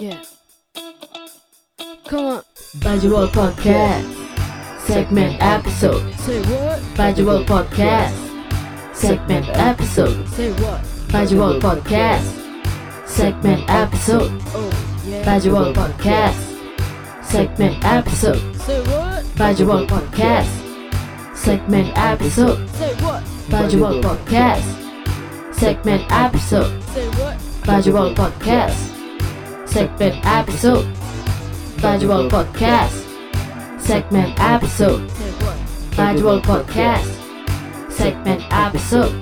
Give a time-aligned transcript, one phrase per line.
[0.00, 0.22] Yeah.
[2.08, 2.42] Come on.
[2.80, 4.08] Bajual Podcast.
[4.88, 6.00] Segment episode.
[6.24, 6.80] Say what?
[6.96, 8.16] Bajual Podcast.
[8.96, 10.26] Segment episode.
[10.28, 10.80] Say what?
[11.12, 12.24] Bajual Podcast.
[13.04, 14.32] Segment episode.
[14.56, 14.72] Oh,
[15.04, 15.20] yeah.
[15.20, 16.48] Bajual Podcast.
[17.22, 18.40] Segment episode.
[18.56, 19.20] Say what?
[19.36, 20.48] Bajual Podcast.
[21.36, 22.56] Segment episode.
[22.70, 23.20] Say what?
[23.52, 24.64] Bajual Podcast.
[25.52, 26.72] Segment episode.
[26.96, 27.36] Say what?
[27.68, 28.89] Bajual Podcast.
[29.70, 30.82] Segment episode.
[31.78, 33.06] Bajual Podcast.
[33.78, 34.98] Segment episode.
[35.94, 37.06] Bajual Podcast.
[37.86, 39.14] Segment episode.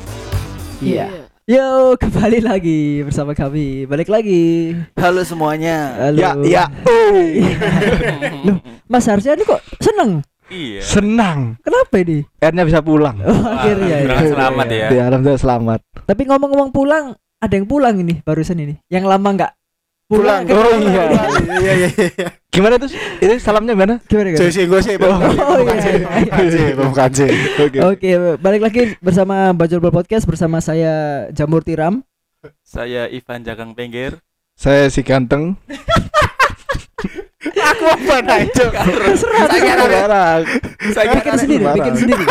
[0.80, 1.29] Iya.
[1.45, 3.84] Yo, kembali lagi bersama kami.
[3.84, 4.73] Balik lagi.
[4.97, 6.09] Halo semuanya.
[6.09, 6.16] Halo.
[6.16, 6.65] Ya, ya.
[8.48, 8.56] Loh,
[8.89, 10.25] Mas harusnya ini kok seneng.
[10.48, 10.80] Iya.
[10.80, 11.61] Senang.
[11.61, 12.25] Kenapa ini?
[12.41, 13.20] Akhirnya bisa pulang.
[13.20, 14.17] Oh, akhirnya ya.
[14.17, 14.87] Alhamdulillah selamat ya.
[14.97, 15.80] Ya, alhamdulillah selamat.
[16.09, 18.80] Tapi ngomong-ngomong pulang, ada yang pulang ini barusan ini.
[18.89, 19.53] Yang lama nggak
[20.09, 20.43] pulang.
[20.48, 20.80] Oh kan?
[20.80, 21.05] iya.
[21.61, 22.29] Iya iya iya.
[22.48, 22.89] Gimana itu?
[23.21, 23.95] Itu salamnya gimana?
[24.09, 24.41] Gimana gimana?
[24.41, 25.20] Jadi sih gue sih Oh,
[25.61, 26.75] iya.
[26.75, 27.31] bukan sih.
[27.61, 27.78] Oke.
[27.84, 28.09] Oke,
[28.41, 32.00] balik lagi bersama Bajul Bol Podcast bersama saya Jamur Tiram.
[32.65, 34.17] Saya Ivan Jagang Pengger.
[34.59, 35.55] Saya si ganteng.
[37.69, 38.64] Aku apa nah itu?
[39.20, 40.41] Saya barang.
[40.94, 42.25] Saya Bikin sendiri, bikin sendiri.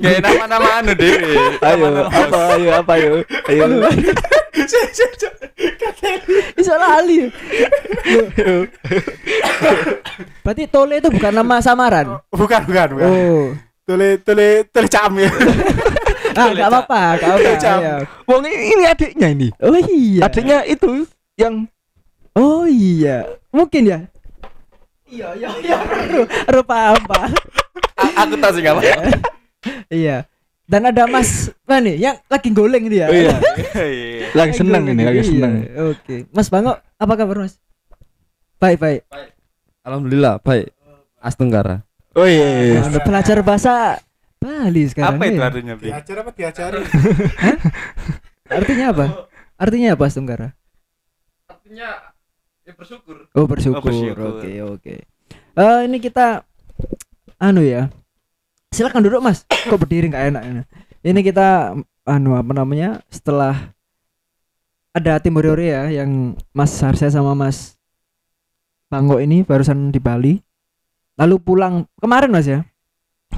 [0.00, 1.36] Gak nama-nama anu dewe.
[1.60, 3.10] Ayo, apa ayo apa ayo.
[3.48, 3.64] Ayo.
[6.56, 7.28] Iso lali.
[10.44, 12.20] Berarti Tole itu bukan nama samaran.
[12.32, 13.08] Bukan bukan bukan.
[13.08, 13.44] Oh.
[13.84, 15.28] Tule tule tule cam ya.
[16.34, 17.52] Ah, enggak apa-apa, enggak apa-apa.
[17.60, 17.94] Ayo.
[18.24, 19.48] Wong ini, ini adiknya ini.
[19.60, 20.24] Oh iya.
[20.24, 21.04] Adiknya itu
[21.36, 21.68] yang
[22.34, 23.38] Oh iya.
[23.50, 23.98] Mungkin ya.
[25.06, 25.76] Iya, iya, iya.
[26.10, 27.30] Ru- Rupa apa?
[27.94, 28.82] A- Aku tahu sih apa.
[29.88, 30.28] Iya.
[30.64, 33.08] Dan ada Mas mana nih yang lagi goleng dia.
[33.08, 33.36] Oh iya,
[33.76, 34.28] Iya.
[34.32, 35.52] lagi seneng ini, lagi Iya, seneng.
[35.88, 36.16] Oke.
[36.28, 37.56] Mas Bango, apa kabar Mas?
[38.56, 39.00] Baik, baik.
[39.82, 40.72] Alhamdulillah baik.
[41.16, 41.84] Astenggara.
[42.12, 42.76] Oh iya.
[42.76, 42.80] iya.
[42.82, 44.00] Anda pelajar bahasa
[44.36, 45.16] Bali sekarang.
[45.16, 45.46] Apa itu ya?
[45.48, 45.74] artinya?
[45.76, 46.80] Diajar apa diajari?
[48.60, 49.04] Artinya apa?
[49.56, 50.48] Artinya apa Tunggara?
[51.48, 51.88] Artinya
[52.64, 53.16] ya bersyukur.
[53.36, 53.92] Oh bersyukur.
[53.92, 54.40] Oh.
[54.40, 54.94] Oke oke.
[55.54, 56.42] Eh ini kita
[57.38, 57.92] anu ya.
[58.72, 59.44] Silakan duduk mas.
[59.70, 60.62] Kok berdiri nggak enak ini?
[61.04, 61.76] Ini kita
[62.08, 63.04] anu apa namanya?
[63.12, 63.72] Setelah
[64.94, 67.74] ada Timur ya yang Mas Harsha sama Mas
[68.88, 70.38] Banggo ini barusan di Bali.
[71.18, 72.62] Lalu pulang kemarin mas ya?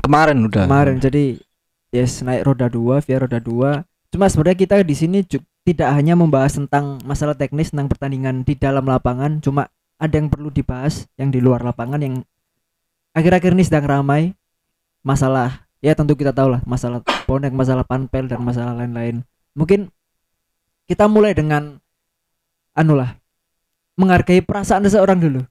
[0.05, 0.69] Kemarin udah.
[0.69, 1.01] Kemarin.
[1.01, 1.41] Jadi
[1.93, 3.85] yes naik roda dua via roda dua.
[4.13, 5.25] Cuma sebenarnya kita di sini
[5.67, 9.67] tidak hanya membahas tentang masalah teknis tentang pertandingan di dalam lapangan, cuma
[9.99, 12.23] ada yang perlu dibahas yang di luar lapangan yang
[13.17, 14.37] akhir-akhir ini sedang ramai
[15.03, 19.27] masalah ya tentu kita tahu lah masalah bonek, masalah panpel dan masalah lain-lain.
[19.59, 19.91] Mungkin
[20.87, 21.83] kita mulai dengan
[22.79, 23.19] anu lah
[23.99, 25.43] menghargai perasaan seseorang dulu.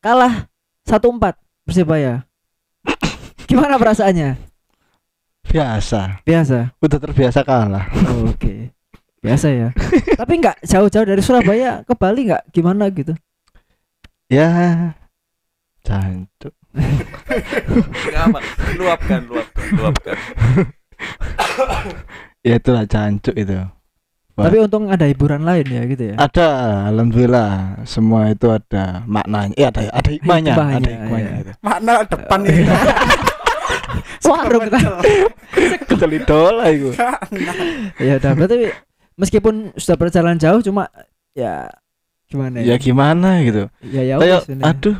[0.00, 0.48] Kalah
[0.88, 1.36] 1-4
[1.68, 2.24] Persibaya.
[3.50, 4.38] Gimana perasaannya?
[5.50, 6.24] Biasa.
[6.24, 6.72] Biasa.
[6.80, 7.84] Udah terbiasa kalah.
[8.24, 8.79] Oke.
[9.20, 9.68] Biasa ya.
[10.20, 13.12] Tapi nggak jauh-jauh dari Surabaya ke Bali nggak gimana gitu.
[14.32, 14.48] Ya.
[15.84, 16.54] Jancuk.
[18.14, 18.38] Gak apa.
[18.78, 20.16] Luapkan, luapkan, luapkan.
[22.40, 23.52] Ya itulah jancuk itu.
[24.32, 24.44] Wah.
[24.48, 26.16] Tapi untung ada hiburan lain ya gitu ya.
[26.16, 26.48] Ada,
[26.88, 29.52] alhamdulillah semua itu ada maknanya.
[29.60, 31.28] Eh ada ada hikmahnya, Hikmahnya, ada hikmahnya.
[31.28, 31.40] iya.
[31.44, 31.52] itu.
[31.60, 32.62] Makna depan ini.
[34.24, 34.84] Warung kan.
[35.84, 36.90] Kecil idola itu.
[38.00, 38.56] ya udah berarti
[39.20, 40.88] meskipun sudah berjalan jauh cuma
[41.30, 41.68] ya
[42.26, 42.76] gimana Ya ya?
[42.78, 43.68] gimana gitu.
[43.84, 44.62] Ya ya Kayak ini.
[44.64, 44.96] aduh.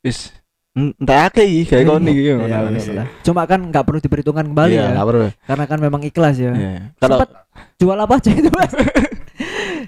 [0.00, 0.32] Wis
[0.72, 1.84] entah akeh kayak.
[1.84, 3.06] Ya wis lah.
[3.20, 4.90] Cuma kan nggak perlu diperhitungkan kembali Iya, ya.
[4.96, 5.26] nggak perlu.
[5.44, 6.52] Karena kan memang ikhlas ya.
[6.54, 6.94] Iya.
[6.96, 7.20] Kalau
[7.76, 8.72] jual apa aja itu Mas?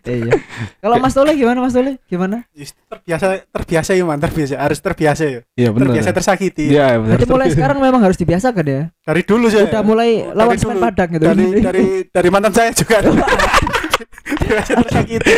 [0.05, 0.33] iya.
[0.83, 2.01] Kalau Mas Tole gimana Mas Tole?
[2.07, 2.47] Gimana?
[2.89, 5.41] Terbiasa terbiasa ya man terbiasa harus terbiasa ya.
[5.55, 5.93] iya benar.
[5.93, 6.73] Terbiasa tersakiti.
[6.73, 7.17] Iya, benar.
[7.19, 8.83] Berarti mulai sekarang memang harus dibiasakan ya.
[9.05, 9.61] Dari dulu sih.
[9.63, 10.85] Udah mulai lawan Dari semen dulu.
[10.89, 11.25] Padang gitu.
[11.25, 12.97] Dari dari dari mantan saya juga.
[14.43, 15.35] Terbiasa tersakiti.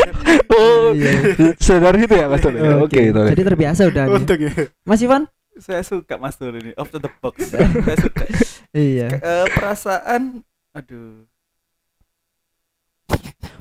[0.51, 1.13] Oh, Iya.
[1.59, 2.59] sadar gitu ya Mas Tole?
[2.81, 3.11] Oke.
[3.11, 4.05] Jadi terbiasa udah.
[4.13, 4.53] Untuk ya.
[4.87, 5.27] Mas Ivan?
[5.55, 6.75] Saya suka Mas Tur ini.
[6.75, 7.47] Off the box.
[7.55, 8.27] Saya suka.
[8.75, 9.09] Iya.
[9.23, 10.43] Eh, perasaan
[10.75, 11.23] aduh.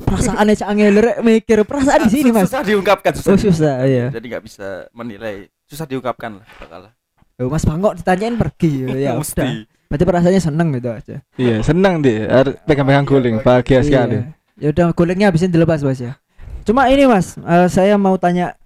[0.04, 2.48] Perasaan aja angel rek mikir perasaan di sini Mas.
[2.48, 3.32] Susah diungkapkan, susah.
[3.32, 4.08] Oh susah iya.
[4.10, 5.48] Jadi nggak bisa menilai.
[5.66, 6.94] Susah diungkapkan lah kalah.
[7.42, 9.14] Oh, Mas Bangok ditanyain pergi ya udah.
[9.20, 9.50] Mesti.
[9.90, 11.16] Berarti perasaannya seneng gitu aja.
[11.36, 12.26] Iya, senang dia.
[12.26, 14.22] Harus pegang-pegang guling, bahagia sekali.
[14.22, 14.24] Iya.
[14.58, 16.18] Ya udah golengnya habisin dilepas Mas ya.
[16.64, 18.58] Cuma ini Mas, eh, saya mau tanya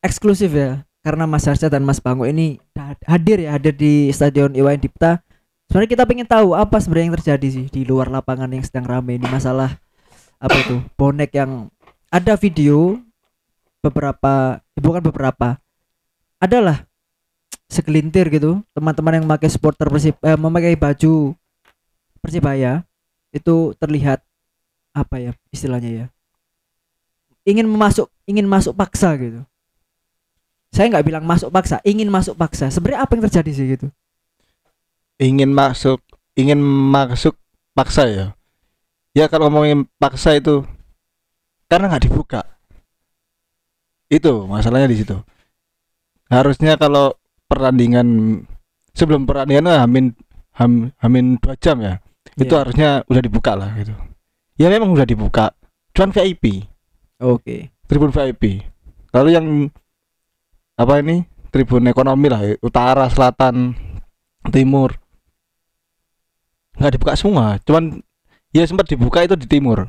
[0.00, 0.84] eksklusif ya.
[1.00, 5.22] Karena Mas Harsha dan Mas Bango ini ha- hadir ya, hadir di Stadion Iwayan Dipta.
[5.66, 9.16] Sebenarnya kita pengen tahu apa sebenarnya yang terjadi sih di luar lapangan yang sedang ramai
[9.16, 9.78] ini masalah
[10.36, 10.76] apa itu?
[10.96, 11.72] Bonek yang
[12.12, 13.00] ada video
[13.80, 15.56] beberapa bukan beberapa
[16.40, 16.84] adalah
[17.66, 18.60] segelintir gitu.
[18.76, 21.32] Teman-teman yang memakai supporter persib eh, memakai baju
[22.20, 22.84] persibaya
[23.32, 24.22] itu terlihat
[24.92, 26.06] apa ya istilahnya ya?
[27.46, 29.40] Ingin masuk ingin masuk paksa gitu.
[30.74, 32.68] Saya nggak bilang masuk paksa ingin masuk paksa.
[32.68, 33.86] Sebenarnya apa yang terjadi sih gitu?
[35.16, 36.02] Ingin masuk
[36.36, 36.60] ingin
[36.92, 37.32] masuk
[37.72, 38.26] paksa ya
[39.16, 40.60] ya kalau ngomongin paksa itu
[41.72, 42.44] karena nggak dibuka.
[44.12, 45.16] Itu masalahnya di situ.
[46.28, 47.16] Harusnya kalau
[47.48, 48.42] pertandingan
[48.92, 50.12] sebelum pertandingan hamin
[50.54, 51.98] ham, hamin dua jam ya
[52.36, 52.60] itu Iya.
[52.60, 53.94] harusnya udah dibuka lah gitu.
[54.60, 55.56] Ya memang udah dibuka.
[55.96, 56.68] Cuman VIP
[57.24, 57.72] oke.
[57.88, 58.60] Tribun VIP
[59.16, 59.46] lalu yang
[60.76, 61.24] apa ini?
[61.48, 63.72] Tribun ekonomi lah utara selatan
[64.52, 64.92] timur.
[66.76, 68.05] Nggak dibuka semua cuman
[68.56, 69.84] ya sempat dibuka itu di timur.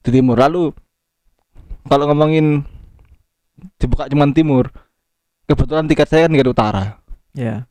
[0.00, 0.40] Di timur.
[0.40, 0.72] Lalu
[1.84, 2.64] kalau ngomongin
[3.76, 4.70] dibuka cuman timur
[5.48, 6.84] kebetulan tiket saya kan tiket utara.
[7.32, 7.64] Ya.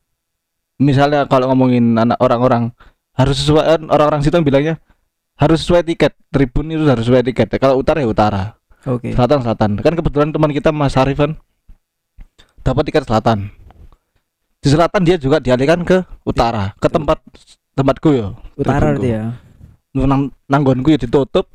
[0.78, 2.70] Misalnya kalau ngomongin anak orang-orang
[3.18, 4.78] harus sesuai kan orang-orang situ bilangnya
[5.38, 7.58] harus sesuai tiket tribun itu harus sesuai tiket.
[7.58, 8.42] Kalau utara ya utara.
[8.86, 9.14] Oke.
[9.14, 9.70] Selatan selatan.
[9.82, 11.34] Kan kebetulan teman kita Mas Arif kan
[12.62, 13.50] dapat tiket selatan.
[14.58, 17.22] Di selatan dia juga dialihkan ke utara ke tempat
[17.78, 19.46] tempatku ya utara tribunku.
[19.96, 21.48] Nang nanggonku ya ditutup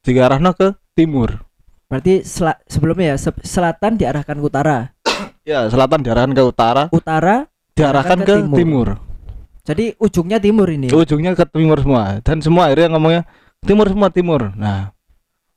[0.00, 1.44] diarahno ke timur.
[1.90, 4.78] Berarti sela- sebelumnya ya se- selatan diarahkan ke utara?
[5.40, 8.56] Ya selatan diarahkan ke utara utara diarahkan ke ke timur.
[8.60, 8.88] timur,
[9.64, 10.92] jadi ujungnya timur ini?
[10.92, 13.22] Ujungnya ke timur semua dan semua akhirnya ngomongnya
[13.64, 14.52] timur semua timur.
[14.52, 14.92] Nah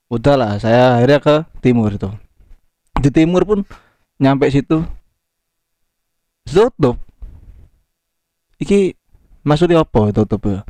[0.07, 2.09] udahlah saya akhirnya ke timur itu.
[2.95, 3.59] Di timur pun
[4.23, 4.87] nyampe situ.
[6.47, 6.95] Tutup.
[8.63, 8.95] Iki
[9.43, 10.63] maksudnya apa tutup ya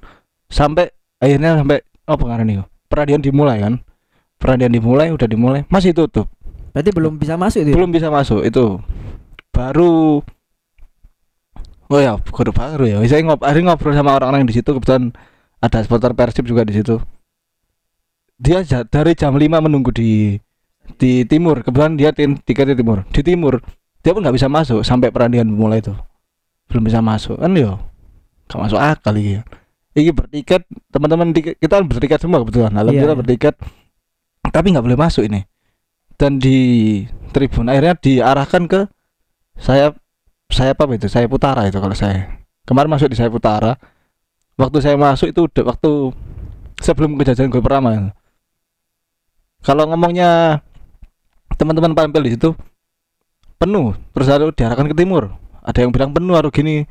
[0.53, 3.81] sampai akhirnya sampai apa ngarani nih peradian dimulai kan?
[4.37, 6.29] Peradian dimulai udah dimulai masih tutup.
[6.77, 7.75] Berarti belum bisa masuk itu ya?
[7.81, 8.77] belum bisa masuk itu.
[9.49, 10.21] Baru
[11.89, 12.97] oh ya baru baru ya.
[13.09, 15.09] Saya ngob hari ngobrol sama orang-orang di situ kebetulan
[15.57, 17.01] ada supporter persib juga di situ.
[18.37, 20.37] Dia dari jam 5 menunggu di
[21.01, 21.65] di timur.
[21.65, 23.07] Kebetulan dia tim tiket di timur.
[23.09, 23.57] Di timur
[24.03, 25.95] dia pun nggak bisa masuk sampai perandingan mulai itu.
[26.67, 27.79] Belum bisa masuk kan yo.
[28.51, 29.39] Gak masuk akal iki
[29.93, 32.73] iki bertiket teman-teman kita bertiket semua kebetulan.
[32.73, 33.21] Alhamdulillah iya.
[33.21, 33.55] bertiket
[34.49, 35.45] tapi nggak boleh masuk ini.
[36.17, 37.01] Dan di
[37.33, 38.85] tribun akhirnya diarahkan ke
[39.57, 39.93] saya
[40.49, 41.09] saya apa itu?
[41.09, 42.41] Saya utara itu kalau saya.
[42.65, 43.77] Kemarin masuk di saya utara.
[44.53, 45.91] Waktu saya masuk itu udah waktu
[46.77, 48.13] sebelum kejadian gue pertama.
[49.65, 50.61] Kalau ngomongnya
[51.57, 52.53] teman-teman pampel di situ
[53.57, 53.97] penuh.
[54.13, 55.33] Terus lalu diarahkan ke timur.
[55.65, 56.85] Ada yang bilang penuh atau gini.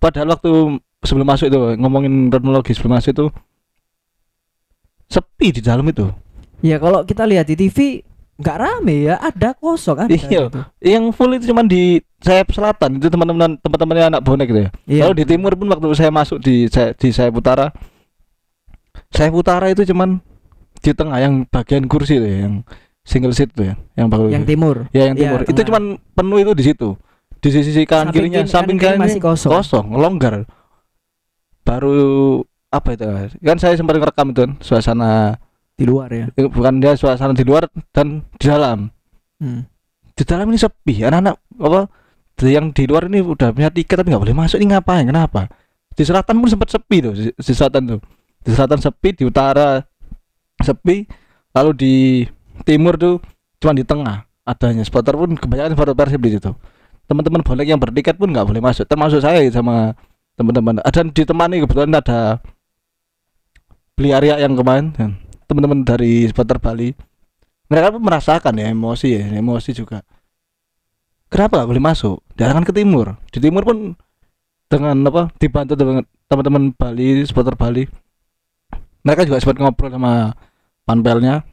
[0.00, 3.26] Padahal waktu sebelum masuk itu ngomongin kronologi sebelum masuk itu
[5.06, 6.08] sepi di dalam itu
[6.60, 8.00] ya kalau kita lihat di TV
[8.34, 10.50] nggak rame ya ada kosong ada Iya.
[10.50, 10.60] gitu.
[10.82, 15.02] yang full itu cuman di sayap selatan itu teman-teman teman-temannya anak bonek gitu ya Iya.
[15.04, 17.70] Kalau di timur pun waktu saya masuk di saya- di sayap utara,
[19.10, 20.18] sayap utara itu cuman
[20.76, 22.54] di tengah yang bagian kursi itu ya, yang
[23.02, 24.28] single seat tuh ya, yang bagus.
[24.28, 25.40] yang timur ya yang timur.
[25.40, 25.66] itu tengah.
[25.68, 26.88] cuman penuh itu di situ.
[27.38, 29.50] Di sisi kanan Samping kirinya, kiri- samping kanan kanan masih kosong.
[29.52, 30.34] kosong, longgar.
[31.64, 33.04] Baru apa itu?
[33.40, 35.40] Kan saya sempat ngerekam itu kan, suasana
[35.74, 38.92] di luar ya eh, bukan dia suasana di luar dan di dalam.
[39.42, 39.66] Hmm.
[40.14, 41.90] Di dalam ini sepi, anak-anak apa
[42.42, 45.46] yang di luar ini udah punya tiket tapi nggak boleh masuk ini ngapain kenapa
[45.94, 48.00] di selatan pun sempat sepi tuh di, di selatan tuh
[48.42, 49.78] di selatan sepi di utara
[50.58, 51.06] sepi
[51.54, 51.94] lalu di
[52.66, 53.22] timur tuh
[53.62, 56.50] cuma di tengah adanya supporter pun kebanyakan supporter persib di situ
[57.06, 59.94] teman-teman bonek yang bertiket pun nggak boleh masuk termasuk saya sama
[60.34, 60.82] teman-teman.
[60.82, 62.42] Dan ditemani kebetulan ada
[63.94, 64.94] beli yang kemarin
[65.46, 66.90] teman-teman dari supporter Bali.
[67.70, 70.04] Mereka merasakan ya emosi ya emosi juga.
[71.32, 72.22] Kenapa nggak boleh masuk?
[72.36, 73.18] Diarahkan ke timur.
[73.32, 73.98] Di timur pun
[74.68, 77.84] dengan apa dibantu dengan teman-teman Bali supporter Bali.
[79.04, 80.34] Mereka juga sempat ngobrol sama
[80.84, 81.44] panpelnya.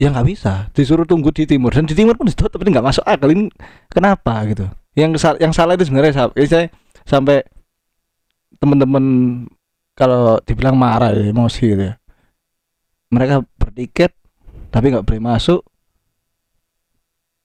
[0.00, 1.70] Ya nggak bisa disuruh tunggu di timur.
[1.70, 3.30] Dan di timur pun ditutup tapi nggak masuk akal.
[3.30, 3.46] Ini
[3.86, 4.66] kenapa gitu?
[4.98, 6.68] Yang yang salah itu sebenarnya saya
[7.04, 7.42] sampai
[8.58, 9.04] teman-teman
[9.92, 11.94] kalau dibilang marah ya, emosi gitu ya.
[13.12, 14.12] Mereka bertiket
[14.72, 15.60] tapi nggak boleh masuk.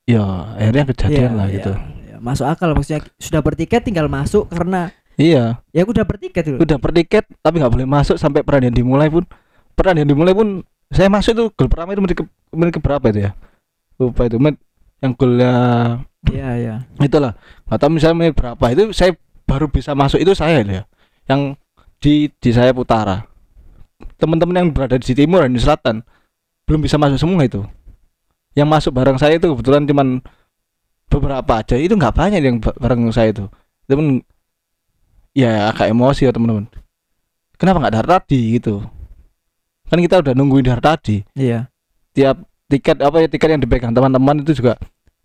[0.07, 0.23] Ya
[0.55, 1.71] akhirnya kejadian Iya, lah iya, gitu.
[1.75, 2.15] iya.
[2.17, 5.59] masuk akal maksudnya sudah bertiket tinggal masuk karena iya.
[5.75, 9.27] Ya udah bertiket itu udah bertiket tapi nggak boleh masuk sampai pertandingan dimulai pun.
[9.75, 12.23] Pertandingan dimulai pun saya masuk itu gol pertama itu menit ke,
[12.55, 13.31] menit ke berapa itu ya?
[13.99, 14.57] Lupa itu menit
[15.03, 15.53] yang golnya
[16.31, 16.75] iya iya.
[17.03, 17.35] itulah.
[17.67, 18.65] Nggak tahu misalnya menit berapa.
[18.71, 19.11] Itu saya
[19.47, 20.83] baru bisa masuk itu saya ya
[21.25, 21.55] yang
[22.03, 23.25] di di saya utara.
[24.21, 26.05] Teman-teman yang berada di timur dan di selatan
[26.69, 27.65] belum bisa masuk semua itu.
[28.53, 30.21] Yang masuk bareng saya itu kebetulan cuman
[31.09, 31.79] beberapa aja.
[31.79, 33.49] Itu nggak banyak yang ba- bareng saya itu.
[33.87, 34.21] Temen
[35.33, 36.67] ya agak emosi ya teman-teman
[37.57, 38.75] kenapa nggak dari tadi gitu?
[39.89, 41.17] Kan kita udah nungguin dari tadi.
[41.35, 41.67] Iya.
[42.17, 44.73] tiap tiket apa ya tiket yang dipegang teman-teman itu juga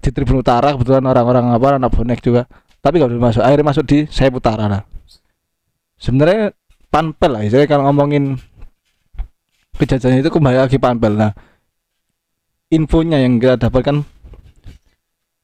[0.04, 2.44] di Tribun Utara kebetulan orang-orang apa anak bonek juga
[2.82, 4.82] tapi kalau masuk akhirnya masuk di Sayap Utara lah
[5.96, 6.50] sebenarnya
[6.90, 8.36] panpel lah saya kalau ngomongin
[9.82, 11.16] kejadian itu kembali lagi panpel.
[11.16, 11.32] Nah
[12.72, 14.04] infonya yang kita dapatkan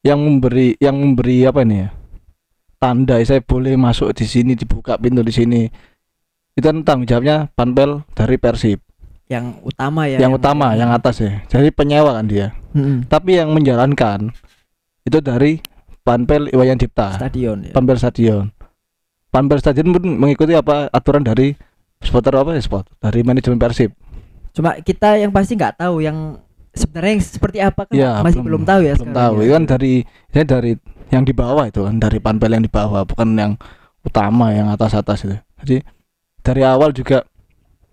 [0.07, 1.89] yang memberi yang memberi apa ini ya?
[2.79, 5.63] Tanda saya boleh masuk di sini dibuka pintu di sini.
[6.55, 8.79] Itu tanggung jawabnya panpel dari Persib.
[9.29, 10.19] Yang utama ya.
[10.23, 11.43] yang utama yang atas ya.
[11.51, 12.55] Jadi penyewa kan dia.
[12.69, 13.09] Mm-mm.
[13.09, 14.29] tapi yang menjalankan
[15.09, 15.57] itu dari
[16.09, 17.13] Panpel Iwayan Dipta.
[17.15, 17.73] Stadion ya.
[17.77, 18.49] Panpel Stadion.
[19.29, 21.53] Panpel Stadion pun mengikuti apa aturan dari
[22.01, 23.93] supporter apa ya spot dari manajemen Persib.
[24.57, 26.41] Cuma kita yang pasti nggak tahu yang
[26.73, 29.35] sebenarnya yang seperti apa kan Ya, masih belum- belum, tahu ya belum tahu.
[29.35, 29.43] ya.
[29.43, 29.93] itu kan dari
[30.33, 30.73] saya dari
[31.09, 33.53] yang di bawah itu kan dari Panpel yang di bawah bukan yang
[34.01, 35.37] utama yang atas atas itu.
[35.61, 35.77] Jadi
[36.41, 37.21] dari awal juga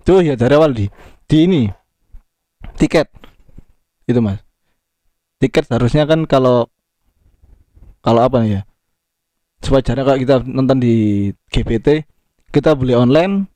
[0.02, 0.88] tuh ya dari awal di
[1.28, 1.62] di ini
[2.78, 3.12] tiket.
[4.06, 4.40] Itu mas.
[5.36, 6.72] Tiket harusnya kan kalau
[8.06, 8.62] kalau apa nih ya?
[9.66, 10.94] Sewajarnya kalau kita nonton di
[11.50, 12.06] GPT
[12.54, 13.50] kita beli online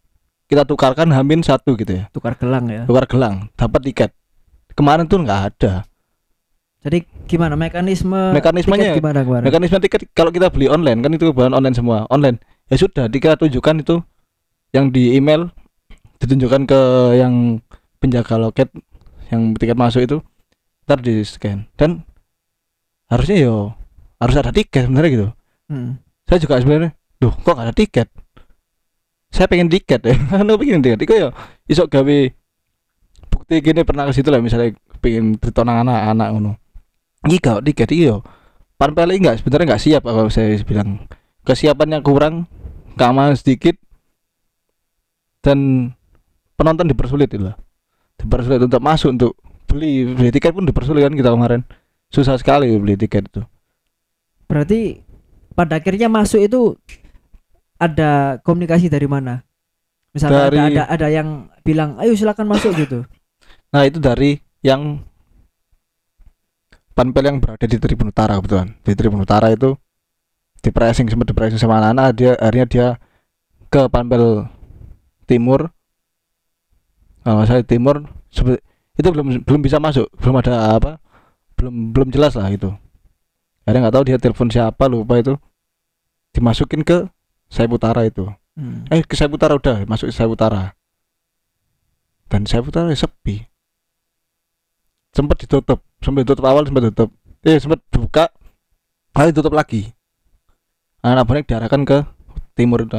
[0.50, 2.04] kita tukarkan hamin satu gitu ya.
[2.10, 2.84] Tukar gelang ya.
[2.90, 4.12] tukar gelang dapat tiket.
[4.74, 5.86] Kemarin tuh nggak ada.
[6.82, 7.54] Jadi gimana?
[7.54, 9.46] Mekanisme Mekanismenya- tiket gimana kemarin?
[9.46, 12.10] mekanisme tiket kalau kita beli online kan itu bahan online semua.
[12.10, 12.42] Online.
[12.72, 14.02] Ya sudah kita tunjukkan itu
[14.74, 15.54] yang di email
[16.18, 16.82] ditunjukkan ke
[17.22, 17.62] yang
[18.02, 18.74] penjaga loket
[19.30, 20.18] yang tiket masuk itu.
[20.90, 22.02] Ntar di scan dan
[23.14, 23.78] harusnya yo
[24.20, 25.28] harus ada tiket sebenarnya gitu.
[25.70, 26.02] Hmm.
[26.26, 28.08] saya juga sebenarnya duh kok gak ada tiket?
[29.32, 31.00] Saya pengen tiket ya kan pengen tiket?
[31.00, 31.30] Itu ya
[31.72, 32.18] isok gawe
[33.32, 36.52] bukti gini pernah ke situ lah misalnya pengen ditonang anak-anak ngono.
[37.26, 38.22] Iki gak tiket iyo
[38.80, 41.08] panpel ini enggak sebenarnya nggak siap kalau saya bilang.
[41.40, 42.46] Kesiapannya kurang
[43.00, 43.74] keamanan sedikit
[45.40, 45.92] dan
[46.60, 47.56] penonton dipersulit itu lah.
[48.20, 49.34] Dipersulit untuk masuk untuk
[49.66, 51.64] beli beli tiket pun dipersulit kan kita kemarin.
[52.12, 53.42] Susah sekali beli tiket itu
[54.50, 55.06] Berarti
[55.54, 56.74] pada akhirnya masuk itu
[57.78, 59.46] ada komunikasi dari mana?
[60.10, 63.06] Misalnya ada, Dari- ada ada yang bilang, ayo silakan masuk gitu.
[63.70, 65.06] Nah itu dari yang
[66.98, 68.74] panpel yang berada di Tribun Utara kebetulan.
[68.82, 69.78] Di Tribun Utara itu
[70.60, 72.08] di pressing sempat di pressing sama anak-anak.
[72.18, 72.88] Dia akhirnya dia
[73.70, 74.50] ke panpel
[75.30, 75.70] timur.
[77.22, 78.02] Kalau saya timur
[78.98, 80.10] itu belum belum bisa masuk.
[80.18, 80.98] Belum ada apa
[81.54, 82.74] belum belum jelas lah itu
[83.70, 85.38] akhirnya nggak tahu dia telepon siapa lupa itu.
[86.34, 87.06] Dimasukin ke
[87.54, 88.26] Sayap Utara itu.
[88.58, 88.90] Hmm.
[88.90, 90.74] eh ke Sayap Utara udah masuk ke Sayap Utara
[92.34, 93.46] dan Sayap Utara ya sepi.
[95.14, 95.86] Sempat ditutup.
[96.02, 97.14] Sempat ditutup awal sempat tutup
[97.46, 98.34] eh sempat buka
[99.14, 99.94] lalu ditutup lagi.
[101.06, 101.98] Anak bonek diarahkan ke
[102.58, 102.98] timur itu.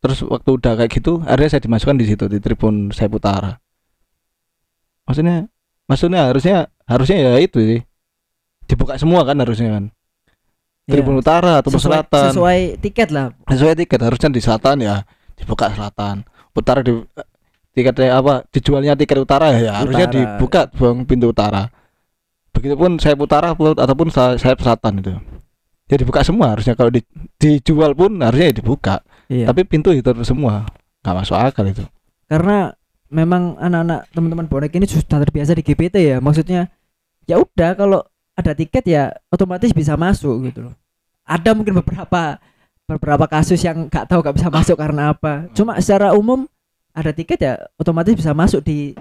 [0.00, 3.60] Terus waktu udah kayak gitu akhirnya saya dimasukkan di situ di tribun Sayap Utara
[5.06, 5.46] maksudnya
[5.86, 7.80] maksudnya harusnya harusnya ya itu sih
[8.66, 9.84] dibuka semua kan harusnya kan?
[10.86, 12.30] Ya, tribun utara atau sesuai, selatan.
[12.30, 13.34] sesuai tiket lah.
[13.50, 14.96] sesuai tiket harusnya di selatan ya.
[15.34, 16.22] Dibuka selatan.
[16.54, 16.94] Utara di
[17.72, 20.14] tiketnya apa dijualnya tiket utara ya, ya harusnya Utara.
[20.14, 21.68] dibuka bang pintu utara.
[22.54, 25.12] Begitupun sayap utara pun- ataupun sa- sayap selatan itu.
[25.86, 26.72] Ya dibuka semua harusnya.
[26.72, 27.04] Kalau di-
[27.36, 28.96] dijual pun harusnya ya dibuka.
[29.26, 29.50] Iya.
[29.50, 30.70] tapi pintu ditutup semua.
[31.02, 31.82] Nggak masuk akal itu.
[32.30, 32.70] Karena
[33.10, 36.22] memang anak-anak teman-teman bonek ini sudah terbiasa di GPT ya.
[36.22, 36.70] Maksudnya
[37.26, 38.06] ya udah kalau
[38.36, 40.74] ada tiket ya otomatis bisa masuk gitu loh.
[41.24, 42.38] Ada mungkin beberapa
[42.86, 45.48] beberapa kasus yang nggak tahu nggak bisa masuk karena apa.
[45.56, 46.44] Cuma secara umum
[46.92, 48.94] ada tiket ya otomatis bisa masuk di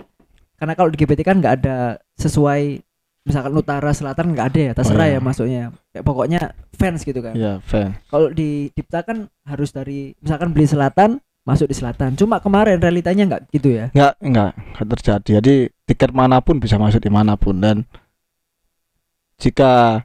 [0.56, 2.80] karena kalau di GPT kan nggak ada sesuai
[3.26, 5.18] misalkan utara selatan nggak ada ya terserah Oh, iya.
[5.18, 5.64] ya masuknya.
[5.92, 6.42] Kayak pokoknya
[6.74, 7.34] fans gitu kan.
[7.36, 12.18] Ya fan kalau di Dipta kan harus dari misalkan beli selatan masuk di selatan.
[12.18, 13.94] Cuma kemarin realitanya nggak gitu ya.
[13.94, 15.30] Nggak nggak nggak terjadi.
[15.44, 17.86] Jadi tiket mana pun bisa masuk di mana pun dan
[19.42, 20.04] jika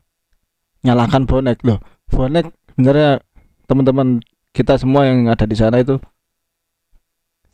[0.83, 1.79] nyalakan bonek loh
[2.11, 3.21] bonek sebenarnya
[3.69, 6.01] teman-teman kita semua yang ada di sana itu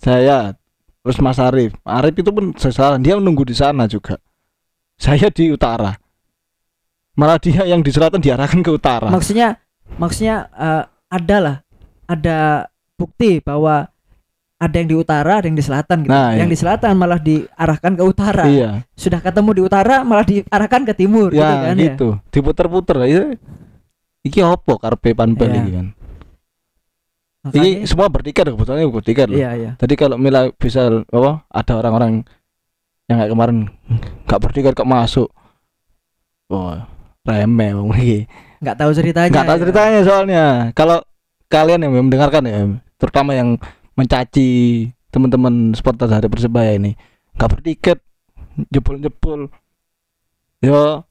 [0.00, 0.56] saya
[1.04, 4.18] terus Mas Arif Arif itu pun sesalan dia menunggu di sana juga.
[4.96, 5.92] Saya di utara.
[7.16, 9.12] Malah dia yang di selatan diarahkan ke utara.
[9.12, 9.60] Maksudnya
[10.00, 11.56] maksudnya eh, ada lah
[12.08, 13.88] ada bukti bahwa
[14.56, 16.52] ada yang di utara ada yang di selatan gitu Nah, yang iya.
[16.52, 21.28] di selatan malah diarahkan ke utara iya sudah ketemu di utara malah diarahkan ke timur
[21.28, 23.22] gitu ya kan gitu diputer-puter ya
[24.22, 25.60] iki opo karpe panpel Iya.
[25.60, 25.86] iki kan
[27.54, 32.26] ini semua bertiket kebetulan bertiket loh iya iya Jadi kalau Mila bisa apa ada orang-orang
[33.06, 33.56] yang kayak kemarin
[34.26, 35.30] nggak bertiket kok masuk.
[36.50, 36.90] Wah,
[37.22, 38.26] remeh wong iki.
[38.58, 39.62] nggak tahu ceritanya Nggak tahu ya.
[39.62, 40.44] ceritanya soalnya.
[40.74, 40.98] Kalau
[41.46, 42.66] kalian yang mendengarkan ya,
[42.98, 43.62] terutama yang
[43.96, 44.48] mencaci
[45.08, 46.92] teman-teman supporter dari Persebaya ini
[47.36, 47.98] nggak bertiket,
[48.72, 49.48] jebol-jebol.
[50.60, 51.04] Yo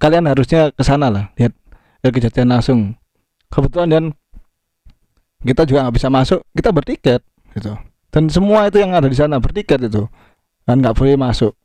[0.00, 1.52] kalian harusnya ke sana lah, lihat
[2.00, 2.96] kejadian langsung.
[3.50, 4.04] Kebetulan dan
[5.42, 7.20] kita juga nggak bisa masuk, kita bertiket
[7.56, 7.74] gitu.
[8.12, 10.04] Dan semua itu yang ada di sana bertiket itu,
[10.64, 11.56] dan nggak boleh masuk.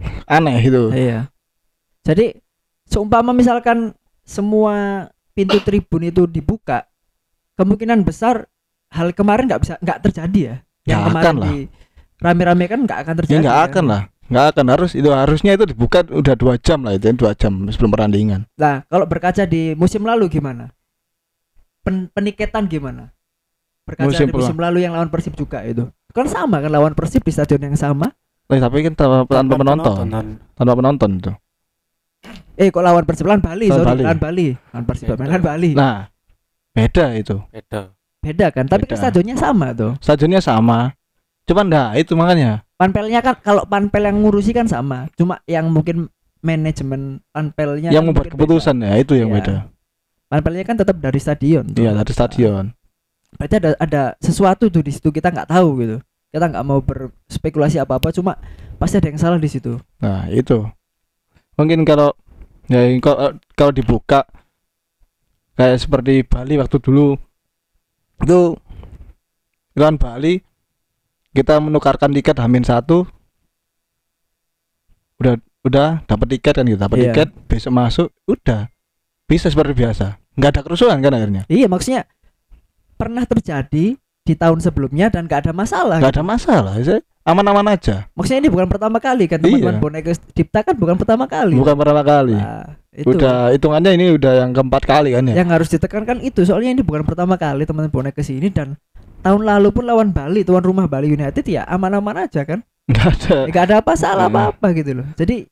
[0.30, 0.90] Aneh itu.
[0.90, 1.30] Iya.
[2.02, 2.34] Jadi
[2.90, 3.94] seumpama misalkan
[4.26, 6.86] semua pintu tribun itu dibuka,
[7.54, 8.49] kemungkinan besar
[8.90, 10.56] hal kemarin nggak bisa nggak terjadi ya.
[10.82, 11.46] Yang Nggak kemarin akan lah.
[11.46, 11.56] di
[12.20, 13.40] rame-rame kan nggak akan Ya terjadi.
[13.40, 13.66] nggak kan?
[13.66, 17.32] akan lah, nggak akan harus itu harusnya itu dibuka udah dua jam lah itu dua
[17.32, 18.40] jam sebelum pertandingan.
[18.54, 20.70] Nah, kalau berkaca di musim lalu gimana?
[21.80, 23.14] Pen peniketan gimana?
[23.88, 25.88] Berkaca Musim di musim lalu yang lawan Persib juga itu.
[26.12, 28.12] Kan sama kan lawan Persib di stadion yang sama.
[28.46, 30.26] Eh, tapi kan tanpa, tanpa penonton, penontonan.
[30.52, 31.32] tanpa penonton itu.
[32.54, 34.02] Eh kok lawan Persib lawan Bali, Lawan sorry, Bali.
[34.04, 34.46] lawan Bali.
[34.70, 35.70] Lawan Persib lawan Bali.
[35.72, 35.96] Nah,
[36.70, 37.36] beda itu.
[37.48, 37.96] Beda.
[38.20, 38.68] Beda kan?
[38.68, 39.02] Tapi kan Beda.
[39.08, 39.92] stadionnya sama tuh.
[40.04, 40.92] Stadionnya sama.
[41.48, 42.62] Cuman nah itu makanya.
[42.76, 45.08] Panpelnya kan kalau panpel yang ngurusi kan sama.
[45.16, 46.08] Cuma yang mungkin
[46.40, 49.36] manajemen panpelnya yang kan membuat keputusan ya itu yang Iya.
[49.40, 49.56] beda.
[49.60, 50.28] beda.
[50.30, 51.64] Panpelnya kan tetap dari stadion.
[51.68, 51.80] tuh.
[51.80, 52.64] Iya dari stadion.
[53.36, 55.96] Berarti ada ada sesuatu tuh di situ kita nggak tahu gitu.
[56.30, 58.12] Kita nggak mau berspekulasi apa-apa.
[58.12, 58.36] Cuma
[58.76, 59.80] pasti ada yang salah di situ.
[60.00, 60.64] Nah itu.
[61.56, 62.12] Mungkin kalau
[62.68, 64.24] ya kalau, kalau dibuka
[65.56, 67.18] kayak seperti Bali waktu dulu
[68.20, 68.40] itu
[69.74, 70.40] lawan Bali
[71.30, 73.06] kita menukarkan tiket Hamin satu
[75.20, 77.04] udah udah dapat tiket kan gitu dapat Iya.
[77.12, 78.72] tiket besok masuk udah
[79.28, 82.08] bisa seperti biasa nggak ada kerusuhan kan akhirnya Iya maksudnya
[82.96, 85.98] pernah terjadi di tahun sebelumnya dan nggak ada masalah.
[85.98, 86.20] nggak gitu.
[86.20, 89.82] ada masalah saya aman-aman aja Maksudnya ini bukan pertama kali kan teman-teman Iya.
[89.82, 90.12] boneka
[90.64, 91.54] kan bukan pertama kali.
[91.54, 93.12] bukan pertama kali Nah, itu.
[93.12, 96.82] udah hitungannya ini udah yang keempat kali kan ya Yang harus ditekankan itu soalnya ini
[96.82, 98.80] bukan pertama kali teman-teman bonek ke sini dan
[99.20, 102.64] tahun lalu pun lawan Bali tuan rumah Bali United ya aman-aman aja kan.
[102.88, 105.06] nggak ada Ya, nggak ada apa salah apa-apa gitu loh.
[105.14, 105.46] Jadi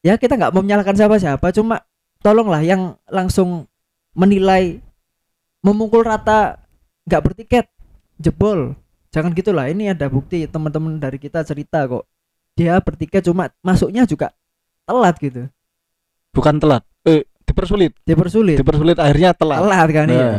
[0.00, 1.82] ya kita nggak mau menyalahkan siapa-siapa cuma
[2.20, 3.66] tolonglah yang langsung
[4.12, 4.78] menilai
[5.60, 6.62] memukul rata
[7.04, 7.66] nggak bertiket
[8.16, 8.72] jebol
[9.14, 12.02] jangan gitulah ini ada bukti teman-teman dari kita cerita kok.
[12.58, 14.34] Dia bertiket cuma masuknya juga
[14.82, 15.46] telat gitu.
[16.34, 16.82] Bukan telat.
[17.06, 17.94] Eh dipersulit.
[18.02, 18.58] Dipersulit.
[18.58, 19.62] Dipersulit akhirnya telat.
[19.62, 20.18] Telat kan Nah.
[20.18, 20.34] ya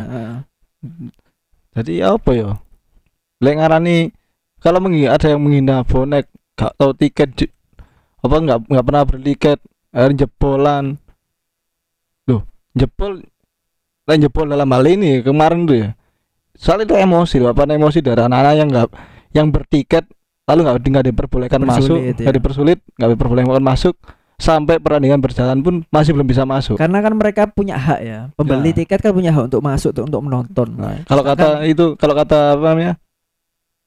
[1.75, 2.49] jadi apa ya?
[3.39, 4.11] Lek ngarani
[4.59, 7.51] kalau mengi- ada yang menghina bonek gak tahu tiket
[8.23, 9.59] apa nggak nggak pernah bertiket
[9.91, 10.85] akhirnya jebolan.
[12.27, 12.43] Loh
[12.75, 13.23] jebol
[14.05, 15.89] lain jebol dalam hal ini kemarin tuh ya
[16.55, 18.89] soalnya itu emosi apa emosi dari anak-anak yang nggak
[19.35, 20.07] yang bertiket
[20.45, 22.37] lalu nggak nggak diperbolehkan masuk nggak ya.
[22.37, 23.95] dipersulit nggak diperbolehkan masuk
[24.35, 26.75] sampai pertandingan berjalan pun masih belum bisa masuk.
[26.75, 28.19] Karena kan mereka punya hak ya.
[28.35, 28.77] Pembeli Nah.
[28.83, 30.75] tiket kan punya hak untuk masuk tuh, untuk menonton.
[30.75, 32.93] Nah, kalau kata itu kalau kata apa namanya?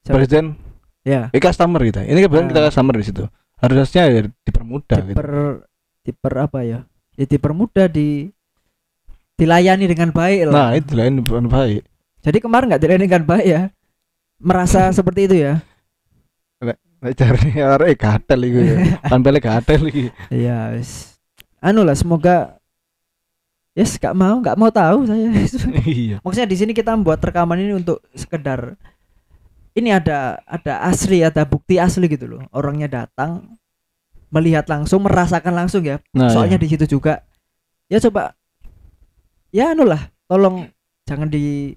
[0.09, 0.57] Presiden?
[1.05, 1.29] Ya.
[1.29, 2.01] Eh customer kita.
[2.01, 2.51] Ini kebetulan Nah.
[2.53, 3.23] kita customer di situ.
[3.61, 5.13] Harusnya ya dipermudah gitu.
[5.13, 5.29] diper
[6.01, 6.79] diper apa ya?
[7.13, 8.33] Ya dipermudah di
[9.37, 10.53] dilayani dengan baik lah.
[10.53, 11.85] Nah itu lain bukan baik
[12.19, 13.61] jadi kemarin nggak dilayani dengan baik ya?
[14.39, 15.63] Merasa seperti itu ya?
[16.99, 18.75] Cari arek gatel iku ya.
[19.11, 20.05] Tampilnya gatel iki.
[20.27, 21.15] Iya wis.
[21.63, 22.59] Anu lah semoga
[23.71, 25.31] yes gak mau nggak mau tahu saya.
[25.87, 26.17] Iya.
[26.19, 28.75] Maksudnya di sini kita membuat rekaman ini untuk sekedar
[29.71, 32.43] ini ada ada asli ada bukti asli gitu loh.
[32.51, 33.55] Orangnya datang
[34.29, 36.03] melihat langsung merasakan langsung ya.
[36.11, 36.63] Nah soalnya iya.
[36.63, 37.23] di situ juga.
[37.87, 38.35] Ya coba.
[39.55, 40.67] Ya anu lah tolong
[41.07, 41.73] jangan di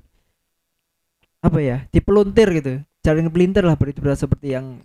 [1.42, 2.72] apa ya dipeluntir gitu.
[3.02, 4.78] Jangan pelintir lah berita berita seperti yang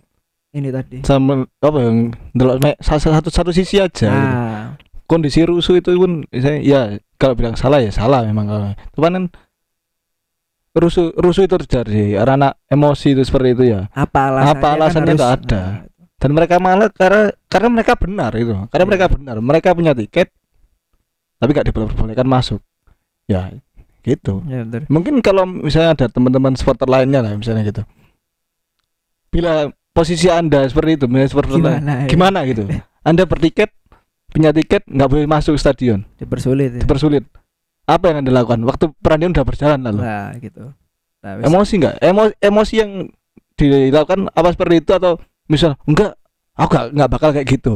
[0.50, 1.06] ini tadi.
[1.06, 4.10] Sama apa yang delok me- sa- satu satu sisi aja gitu.
[4.10, 4.74] nah.
[5.06, 6.80] Kondisi rusuh itu pun saya ya
[7.16, 8.68] kalau bilang salah ya salah memang kalau.
[8.92, 9.24] Cuman kan
[10.74, 13.80] rusuh rusuh itu terjadi karena emosi itu seperti itu ya.
[13.90, 14.52] Apa alasannya?
[14.52, 15.62] Apa kan alasannya harus- nggak ada.
[15.62, 15.74] nah,
[16.18, 18.52] dan mereka malah karena karena mereka benar itu.
[18.68, 18.90] Karena Iya.
[18.90, 19.36] mereka benar.
[19.38, 20.28] Mereka punya tiket
[21.38, 22.60] tapi nggak diperbolehkan masuk.
[23.24, 23.48] Ya
[24.08, 24.40] gitu.
[24.48, 24.88] Ya betul.
[24.88, 27.82] mungkin kalau misalnya ada teman-teman supporter lainnya lah misalnya gitu.
[29.28, 32.06] Bila posisi anda seperti itu misalnya supporter lain, gimana ya?
[32.08, 32.62] gimana gitu?
[33.08, 33.72] Anda bertiket
[34.28, 36.04] punya tiket nggak boleh masuk stadion.
[36.20, 36.80] Dipersulit ya.
[36.84, 37.24] dipersulit.
[37.88, 38.60] Apa yang anda lakukan?
[38.68, 40.00] Waktu pertandingan udah berjalan lalu.
[40.04, 40.64] Nah gitu.
[41.24, 41.94] Nah, emosi nggak?
[42.04, 42.90] Emosi emosi yang
[43.56, 45.16] dilakukan apa seperti itu atau
[45.48, 46.14] misal enggak
[46.52, 47.72] aku nggak nggak bakal kayak gitu.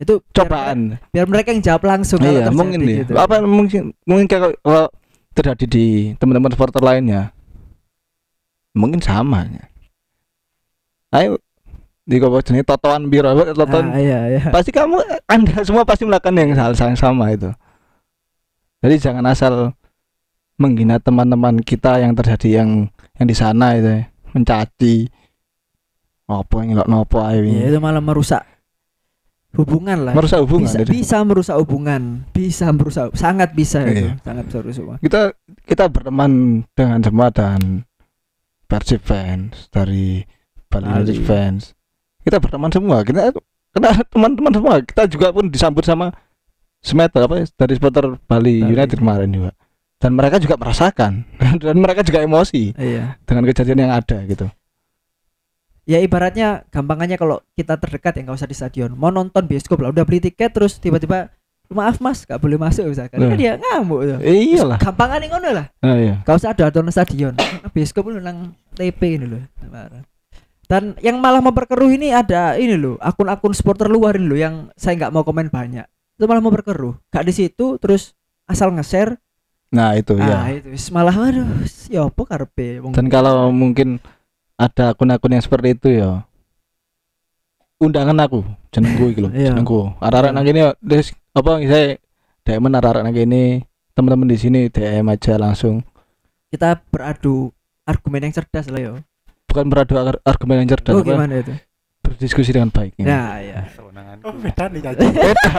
[0.00, 0.78] Itu biar- cobaan.
[1.12, 2.96] biar mereka yang jawab langsung iya mungkin nih.
[3.06, 3.12] gitu.
[3.14, 4.86] apa mungkin mungkin kalau kalau
[5.32, 5.86] terjadi di
[6.20, 7.32] teman-teman supporter lainnya.
[8.72, 9.64] Mungkin sama ya.
[11.12, 11.36] ayo
[12.08, 14.42] di kau jenis totoan biro totoan Ah, iya iya.
[14.48, 14.96] Pasti kamu
[15.28, 17.52] anda semua pasti melakukan yang hal yang sama itu.
[18.80, 19.76] Jadi jangan asal
[20.56, 22.88] menghina teman-teman kita yang terjadi yang
[23.20, 25.12] yang di sana itu mencaci.
[26.32, 27.44] Apa yang ngelok nopo ayo.
[27.44, 28.40] Ya, itu malah merusak
[29.56, 30.14] hubungan lah.
[30.16, 30.90] Merusak hubungan bisa, jadi.
[30.90, 32.02] bisa merusak hubungan.
[32.32, 34.12] Bisa merusak sangat bisa itu Iya.
[34.24, 35.00] sangat bisa merusak hubungan.
[35.04, 35.20] kita
[35.68, 36.32] kita berteman
[36.72, 37.84] dengan semua dan
[38.66, 40.24] Persib fans dari
[40.72, 40.88] Bali.
[40.88, 41.76] United fans.
[42.24, 43.04] Kita berteman semua.
[43.04, 43.28] Kita
[43.76, 44.74] karena teman-teman semua.
[44.80, 46.08] Kita juga pun disambut sama
[46.82, 48.72] Smet apa ya, dari supporter Bali, Bali.
[48.72, 49.52] United kemarin juga.
[50.00, 51.28] Dan mereka juga merasakan.
[51.62, 53.20] Dan mereka juga emosi iya.
[53.22, 54.48] dengan kejadian yang ada gitu
[55.88, 58.94] ya ibaratnya gampangannya kalau kita terdekat ya nggak usah di stadion.
[58.94, 61.30] Mau nonton bioskop lah udah beli tiket terus tiba-tiba
[61.72, 63.16] maaf mas gak boleh masuk misalkan.
[63.16, 63.32] Nah.
[63.32, 64.18] kan dia ngamuk tuh.
[64.20, 64.78] Eh, iyalah.
[64.78, 65.66] gampangannya ngono lah.
[65.80, 66.14] Nah, iya.
[66.22, 67.32] Gak usah ada aturan stadion.
[67.34, 69.42] Nah, bioskop lu nang TP ini loh
[70.72, 74.96] dan yang malah memperkeruh ini ada ini loh akun-akun supporter luar ini loh yang saya
[74.96, 75.84] nggak mau komen banyak.
[76.16, 77.12] Itu malah memperkeruh.
[77.12, 78.16] Gak di situ terus
[78.48, 79.20] asal nge-share.
[79.72, 81.48] Nah itu ah ya itu malah waduh
[81.88, 82.48] ya apa
[82.84, 84.00] wong dan kalau mungkin
[84.62, 86.22] ada akun-akun yang seperti itu ya
[87.78, 89.50] undangan aku jenengku iki lho Iya.
[89.50, 90.36] jenengku arek-arek Iya.
[90.36, 91.86] nang kene des apa saya
[92.42, 93.42] DM arek-arek nang kene
[93.92, 95.82] teman-teman di sini DM aja langsung
[96.48, 97.50] kita beradu
[97.82, 98.92] argumen yang cerdas lah yo
[99.44, 101.52] bukan beradu ar- argumen yang cerdas oh gimana itu
[102.02, 103.06] berdiskusi dengan baik ini.
[103.06, 104.24] nah ya Kewenanganku.
[104.26, 105.00] Oh, beda nih Caca.
[105.26, 105.52] beda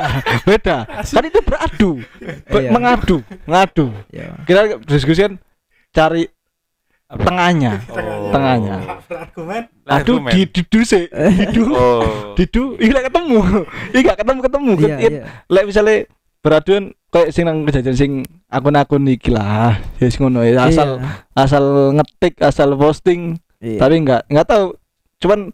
[0.44, 1.92] beda kan itu beradu
[2.48, 2.70] Be- Iya.
[2.72, 5.34] mengadu ngadu ya kita berdiskusi kan
[5.92, 6.24] cari
[7.14, 7.22] Apa?
[7.24, 8.30] tengahnya Oh.
[8.30, 8.76] Tengahnya.
[9.06, 9.62] Berargumen.
[9.86, 10.32] aduh Argumen.
[10.34, 12.34] di didu sih didu Oh.
[12.34, 13.38] didu ini gak ketemu
[13.92, 15.10] ini gak ketemu ketemu iya iya
[15.46, 15.96] lek misalnya
[16.40, 18.12] beraduan kayak sing nang kejadian sing
[18.50, 21.00] akun-akun iki lah ya sing ngono ya asal
[21.32, 23.78] asal ngetik asal posting iya.
[23.78, 24.76] tapi nggak nggak tahu
[25.22, 25.54] cuman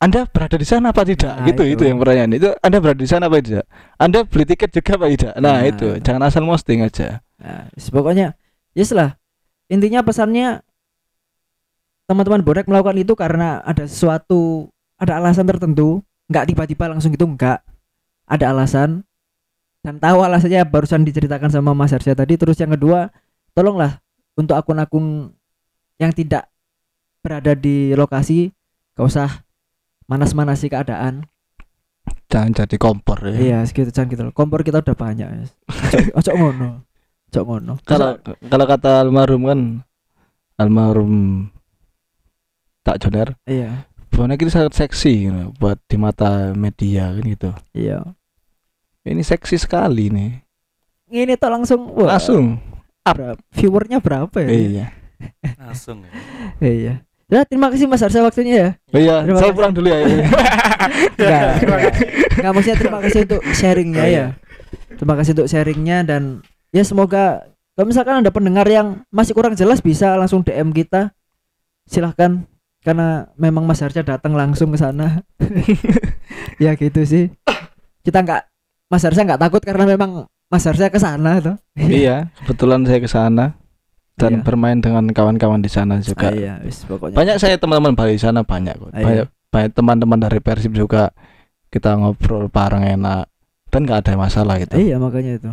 [0.00, 1.76] anda berada di sana apa tidak Nah, gitu itu.
[1.76, 1.82] itu.
[1.84, 5.34] yang pertanyaan itu anda berada di sana apa tidak anda beli tiket juga apa tidak
[5.36, 5.68] nah, Nah.
[5.68, 8.32] itu jangan asal posting aja Nah, yes, pokoknya
[8.72, 9.19] yes lah.
[9.70, 10.66] Intinya pesannya
[12.10, 14.66] teman-teman bonek melakukan itu karena ada sesuatu,
[14.98, 17.62] ada alasan tertentu, nggak tiba-tiba langsung itu enggak.
[18.26, 19.06] Ada alasan
[19.86, 22.34] dan tahu alasannya barusan diceritakan sama Mas Harsha tadi.
[22.34, 23.14] Terus yang kedua,
[23.54, 24.02] tolonglah
[24.34, 25.30] untuk akun-akun
[26.02, 26.50] yang tidak
[27.22, 28.50] berada di lokasi,
[28.98, 29.30] gak usah
[30.10, 31.28] manas-manasi keadaan.
[32.30, 34.22] jangan jadi kompor ya Iya, segitu jangan gitu.
[34.34, 35.50] Kompor kita udah banyak.
[36.18, 36.89] Ojo ngono.
[37.30, 37.78] Ojo ngono.
[37.80, 39.60] kalau kalau kata almarhum kan
[40.56, 41.46] almarhum
[42.80, 43.86] tak joner iya.
[44.10, 48.02] bonek itu sangat seksi gitu, buat di mata media kan gitu Iya.
[49.02, 50.32] ini seksi sekali nih
[51.08, 52.58] Ini tuh langsung wah, langsung
[53.02, 54.50] berapa- viewernya berapa ya?
[54.50, 54.86] iya
[55.56, 56.10] Langsung ya.
[56.60, 56.94] Iya.
[57.26, 58.68] Ya, terima kasih Mas Arsa waktunya ya.
[58.90, 59.54] Oh iya Terima saya kasih.
[59.54, 59.98] pulang dulu ya
[61.14, 61.42] Enggak.
[62.32, 64.18] Enggak maksudnya terima kasih untuk sharingnya Oh, iya.
[64.18, 64.26] ya.
[64.96, 66.22] Terima kasih untuk sharingnya dan
[66.70, 71.10] ya semoga kalau misalkan ada pendengar yang masih kurang jelas bisa langsung DM kita.
[71.84, 72.44] Silahkan
[72.80, 75.24] karena memang Mas Arsa datang langsung ke sana.
[76.62, 77.32] ya gitu sih.
[78.00, 78.42] Kita nggak
[78.86, 81.56] Mas Arsa nggak takut karena memang Mas Arsa ke sana tuh.
[81.80, 83.54] iya kebetulan saya ke sana
[84.14, 84.44] dan Iya.
[84.44, 87.16] bermain dengan kawan-kawan di sana juga Ah, iya, wis, pokoknya.
[87.16, 91.08] banyak saya teman-teman Bali di sana banyak kok Ah, banyak banyak teman-teman dari Persib juga
[91.72, 93.24] kita ngobrol bareng enak
[93.72, 95.50] dan nggak ada masalah gitu Iya makanya itu.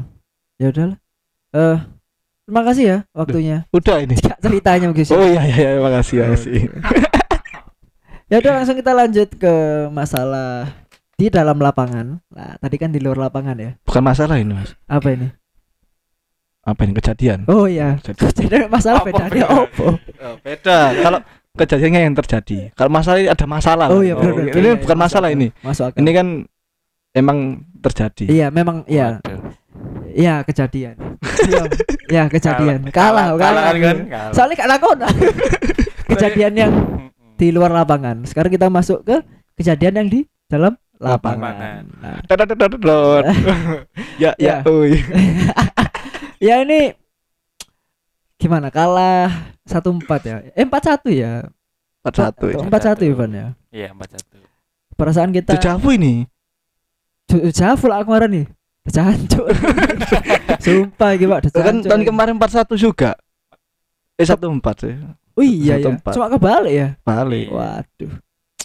[0.59, 0.99] Ya udahlah.
[1.49, 1.77] Eh
[2.43, 3.57] terima kasih ya waktunya.
[3.69, 5.03] udah ini Tidak ceritanya mungkin.
[5.09, 6.59] oh iya iya iya makasih makasih
[8.29, 9.53] ya udah langsung kita lanjut ke
[9.89, 10.71] masalah
[11.13, 12.21] di dalam lapangan.
[12.29, 13.71] Nah, tadi kan di luar lapangan ya.
[13.81, 15.27] bukan masalah ini mas Apa ini?
[16.61, 17.95] apa ini kejadian Oh iya.
[17.97, 19.47] Jadi masalah Apa bedanya beda?
[19.57, 19.87] opo?
[20.19, 21.19] Oh, beda kalau
[21.53, 24.29] kejadiannya yang terjadi kalau masalah ini ada masalah Oh iya benar.
[24.29, 24.53] ini, benar.
[24.53, 25.37] ini Iya, bukan masuk masalah akal.
[25.37, 25.99] ini Masuk akal.
[25.99, 26.27] ini kan
[27.11, 27.37] emang
[27.79, 29.23] terjadi Iya, memang iya.
[30.17, 30.95] Iya, kejadian.
[31.45, 31.61] Iya,
[32.09, 32.89] Iya, kejadian.
[32.89, 33.73] Kalah, kalah kalah.
[33.77, 34.31] kan kalah.
[34.33, 34.97] Soalnya gak lakon.
[36.09, 36.71] kejadian yang
[37.35, 38.25] di luar lapangan.
[38.25, 39.21] Sekarang kita masuk ke
[39.53, 41.37] kejadian yang di dalam lapangan.
[41.37, 41.83] Lapangan.
[42.01, 42.17] Nah,
[44.17, 44.65] ya Ya.
[44.65, 44.97] ya uy
[46.41, 46.97] ya ini
[48.35, 49.29] gimana kalah
[49.61, 51.45] satu empat ya eh empat satu ya
[52.01, 52.57] empat satu ya.
[52.61, 54.37] empat satu Ivan ya Iya, empat satu.
[54.93, 56.25] perasaan kita Dejavu ini
[57.29, 58.45] jauh lah aku marah nih
[58.87, 59.47] Jancuk
[60.63, 63.15] Sumpah gitu pak kan tahun kemarin empat satu juga.
[64.17, 64.95] Eh satu empat sih.
[65.37, 65.93] Oh iya ya.
[66.01, 66.87] Cuma kebalik ya?
[67.05, 67.51] Balik.
[67.53, 68.13] Waduh.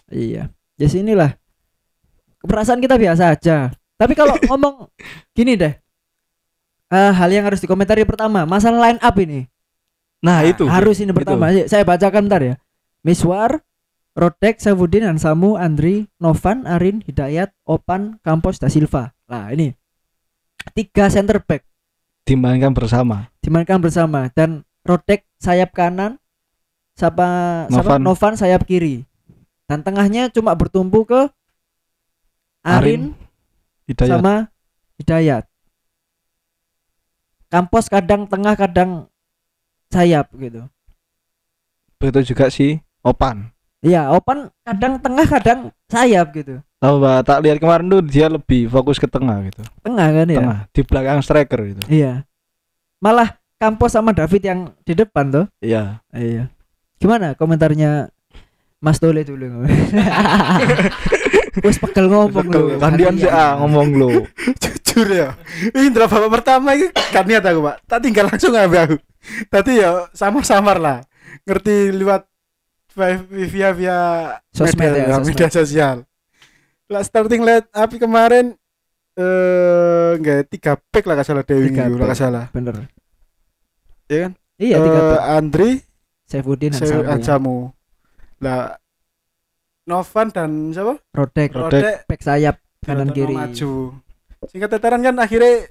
[0.08, 0.48] Iya.
[0.80, 1.36] Ya sinilah
[2.42, 3.70] Perasaan kita biasa aja.
[3.94, 4.90] Tapi kalau ngomong
[5.36, 5.74] Gini deh.
[6.92, 9.48] Eh, hal yang harus dikomentari pertama masalah line up ini.
[10.22, 10.68] Nah, itu.
[10.70, 11.18] harus ini Itu.
[11.18, 11.50] pertama.
[11.50, 12.54] Ayo, saya bacakan bentar ya.
[13.02, 13.64] Miswar
[14.14, 19.16] Rodek, Safudin, Ansamu, Andri, Novan, Arin, Hidayat, Opan, Campos, Da Silva.
[19.26, 19.72] Nah ini
[20.70, 21.66] tiga center back
[22.22, 23.26] dimainkan bersama.
[23.42, 26.18] dimainkan bersama dan Rodek sayap kanan,
[26.98, 27.26] siapa
[27.70, 28.00] siapa Novan.
[28.02, 29.06] Novan sayap kiri
[29.70, 31.30] dan tengahnya cuma bertumpu ke
[32.62, 33.14] Arin,
[33.86, 34.10] Hidayat.
[34.10, 34.34] sama
[34.98, 35.44] Hidayat.
[37.50, 39.06] Campos kadang tengah kadang
[39.90, 40.66] sayap gitu.
[41.98, 43.50] Begitu juga si Opan.
[43.82, 46.62] Iya, Opan kadang tengah kadang sayap gitu.
[46.82, 49.62] Tahu Mbak, tak lihat kemarin tuh dia lebih fokus ke tengah gitu.
[49.86, 50.38] Tengah kan ya?
[50.42, 51.82] Tengah, di belakang striker gitu.
[51.86, 52.26] Iya.
[52.98, 55.46] Malah Campos sama David yang di depan tuh.
[55.62, 56.02] Iya.
[56.10, 56.50] Iya.
[56.98, 58.10] Gimana komentarnya
[58.82, 59.62] Mas Tole dulu?
[61.62, 62.64] Wes pegel ngomong lu.
[62.82, 64.10] Gantian sih ah ngomong lu.
[64.62, 65.38] Jujur ya.
[65.70, 67.76] Ini adalah babak pertama itu kan niat aku, Pak.
[67.86, 68.96] Tak tinggal langsung ambil aku.
[69.46, 70.98] Tadi ya sama-samar lah.
[71.46, 72.26] Ngerti lewat
[72.98, 73.98] vi- via via
[74.50, 75.26] Sosmed media, ya, sosmed.
[75.30, 75.96] media sosial.
[76.92, 78.52] Lah starting light api kemarin
[79.14, 82.08] eh enggak tiga back lah gak salah Dewi Tiga lah back.
[82.08, 82.44] gak salah.
[82.50, 82.74] Bener.
[84.06, 84.32] Ya kan?
[84.56, 85.22] Iya, tiga Eh, back.
[85.32, 85.70] Andri,
[86.24, 87.00] Saifuddin dan Sew- Samu.
[87.02, 87.10] ya.
[87.10, 87.56] Ansamu.
[88.38, 88.62] Lah
[89.82, 90.94] Novan dan siapa?
[91.10, 92.06] Rodek, Rodek.
[92.06, 93.32] back sayap kanan kiri.
[93.32, 93.96] maju.
[94.44, 95.66] Singkat teteran kan akhirnya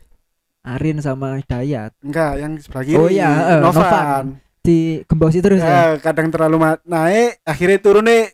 [0.63, 2.95] Arin sama Hidayat enggak yang sebelah kiri.
[2.95, 3.81] Oh iya, eh, Novan.
[3.81, 4.25] Novan.
[4.59, 5.65] di gembosi terus ya.
[5.65, 8.29] Ya, kadang terlalu naik, akhirnya turun nih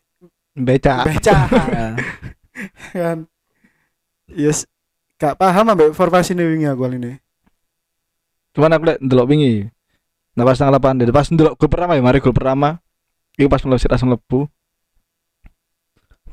[0.53, 1.05] Beca.
[1.05, 1.35] beca.
[2.95, 3.27] kan.
[4.27, 4.67] Yes,
[5.15, 7.15] gak paham ambek formasi ini wingi aku ini.
[8.51, 9.69] Cuman aku liat ndelok wingi.
[10.33, 11.13] Nah pas tanggal 8 deh.
[11.13, 12.81] Pas ndelok gol pertama ya, mari gol pertama.
[13.37, 14.39] Iku pas mlebu langsung lebu.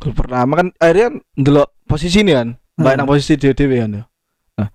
[0.01, 2.49] Gol pertama kan akhirnya kan ndelok posisi ini kan.
[2.75, 2.99] Mbak Hmm.
[2.99, 3.91] nang posisi dhewe-dhewe kan.
[3.95, 4.03] ya.
[4.59, 4.69] Nah,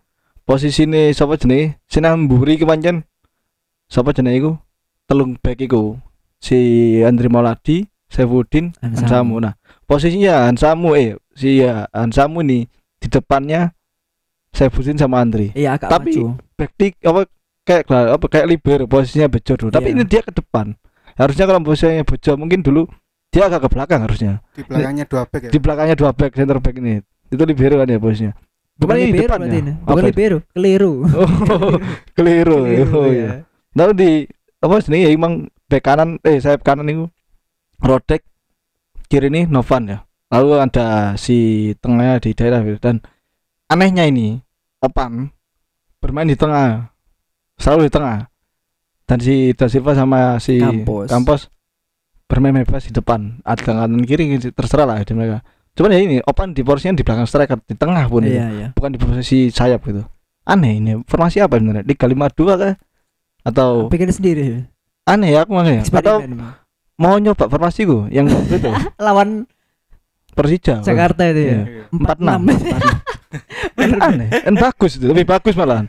[0.47, 1.83] posisi ini sapa jenenge?
[1.85, 3.03] Sinang mburi ki pancen.
[3.91, 4.51] Sapa jenenge iku?
[5.03, 5.99] Telung back iku.
[6.39, 6.55] Si
[7.03, 8.71] Andri Mauladi, Saifuddin.
[8.79, 9.43] Ansamu.
[9.43, 9.59] Nah,
[9.89, 12.69] posisinya Ansamu eh si ya Ansamu nih
[13.02, 13.73] di depannya
[14.49, 15.49] Saifuddin sama Andri.
[15.54, 16.25] Iya, agak Tapi- maju.
[16.58, 17.21] Back di apa
[17.63, 19.69] kayak apa kayak libero posisinya bejo dulu.
[19.69, 19.95] Tapi Iya.
[19.97, 20.73] ini dia ke depan.
[21.15, 22.86] Harusnya kalau posisinya bejo mungkin dulu
[23.30, 24.41] dia agak ke belakang harusnya.
[24.54, 25.52] Di belakangnya dua back ya.
[25.54, 27.02] Di belakangnya dua back center back ini.
[27.30, 28.34] Itu libero kan ya posisinya.
[28.73, 29.39] Bukan Cuman ini libero depannya.
[29.43, 29.73] berarti ini.
[29.86, 30.08] Bukan Apa?
[30.10, 30.93] libero, keliru.
[31.06, 31.30] Oh,
[32.17, 32.58] keliru.
[32.63, 33.13] Keliru, Oh, ya.
[33.13, 33.30] iya.
[33.78, 34.10] Lalu di
[34.60, 35.34] apa sini ya emang
[35.69, 37.06] back kanan eh sayap kanan itu
[37.80, 38.25] Rodek
[39.10, 39.98] kiri ini Novan ya.
[40.30, 42.78] Lalu ada si tengahnya di daerah gitu.
[42.78, 43.02] dan
[43.65, 44.38] anehnya ini
[44.80, 45.34] Opan
[45.98, 46.93] bermain di tengah
[47.58, 48.30] selalu di tengah
[49.04, 51.10] dan si Da Silva sama si Campos.
[51.10, 51.41] Campos
[52.30, 55.41] bermain bebas di depan ada kanan kiri terserah lah di mereka
[55.74, 58.67] cuman ya ini Opan di porsinya di belakang striker di tengah pun itu Iya, iya.
[58.78, 60.06] bukan di posisi sayap gitu
[60.45, 62.74] aneh ini formasi apa sebenarnya Liga 52 kah
[63.50, 64.62] atau Bikin sendiri.
[65.10, 66.22] aneh ya aku makanya atau.
[66.99, 68.69] Mau nyoba formasi gue yang itu
[69.05, 69.47] lawan
[70.35, 71.59] Persija Jakarta itu ya.
[71.63, 71.83] Iya.
[71.89, 72.41] Empat empat enam
[73.79, 75.88] kan aneh kan bagus itu lebih bagus malahan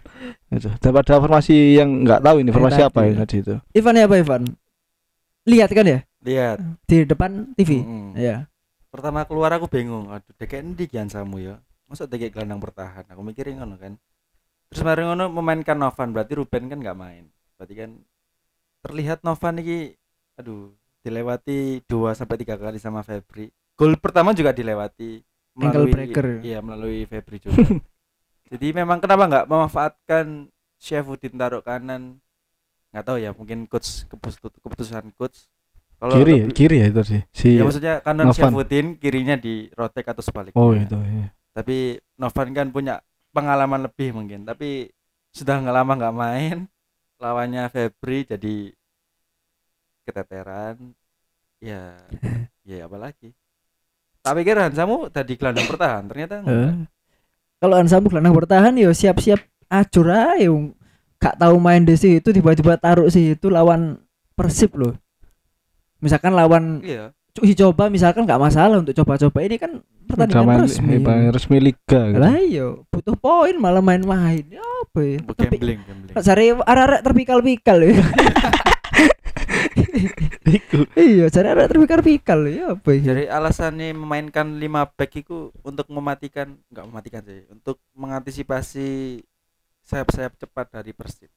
[0.52, 4.16] itu daripada formasi yang nggak tahu ini formasi apa yang tadi itu Ivan ya apa
[4.16, 4.42] Ivan?
[5.48, 6.58] Lihat kan ya Lihat.
[6.84, 7.80] di depan TV.
[7.80, 8.12] Mm-mm.
[8.12, 8.44] Iya.
[8.92, 10.12] Pertama keluar aku bingung.
[10.12, 11.56] Aduh, deket endi kian samu ya.
[11.88, 13.08] Masa deket gelandang bertahan.
[13.08, 13.96] Aku mikirin ngono kan.
[14.68, 17.24] Terus mari ngono memainkan Novan berarti Ruben kan nggak main.
[17.56, 17.90] Berarti kan
[18.84, 19.96] terlihat Novan ini
[20.36, 23.48] aduh dilewati 2 sampai tiga kali sama Febri.
[23.74, 25.20] Gol pertama juga dilewati
[25.56, 26.40] Ankle breaker.
[26.40, 27.56] Iya, melalui Febri juga.
[28.50, 32.18] Jadi memang kenapa nggak memanfaatkan Syafuddin taruh kanan?
[32.90, 35.46] Nggak tahu ya, mungkin coach keputus- keputusan coach.
[36.00, 38.36] Kalau kiri ya lebih- kiri ya itu sih si Ya maksudnya kanan Novan.
[38.40, 40.56] Syafuddin, kirinya di Rotek atau sebaliknya.
[40.56, 41.28] oh itu iya.
[41.52, 42.94] Tapi Novan kan punya
[43.30, 44.88] pengalaman lebih mungkin, tapi
[45.30, 46.58] sudah nggak lama nggak main.
[47.20, 48.72] Lawannya Febri jadi
[50.04, 50.76] keteteran.
[51.60, 52.00] Ya,
[52.68, 53.36] ya apa lagi?
[54.20, 56.88] Tak pikir Hansamu tadi gelandang bertahan, ternyata enggak.
[57.56, 60.48] Kalau Ansamu gelandang bertahan yo siap-siap acur aja.
[60.48, 60.72] Wong.
[61.20, 64.00] Gak tahu main di situ tiba-tiba taruh situ lawan
[64.32, 64.96] Persib loh.
[66.00, 67.12] Misalkan lawan Iya.
[67.36, 70.96] uji coba misalkan nggak masalah untuk coba-coba ini kan pertandingan resmi.
[70.96, 72.20] resmi resmi liga gitu.
[72.20, 74.44] Lah iya, butuh poin malah main-main.
[74.48, 75.20] Ya apa ya?
[75.24, 76.14] Tapi Gambling, gambling.
[76.16, 77.92] cari arek-arek terpikal-pikal ya.
[80.96, 83.00] iya, cari arek terpikal-pikal ya apa ya?
[83.12, 89.20] Jadi alasannya memainkan 5 back itu untuk mematikan enggak mematikan sih, untuk mengantisipasi
[89.84, 91.30] sayap-sayap cepat dari Persib.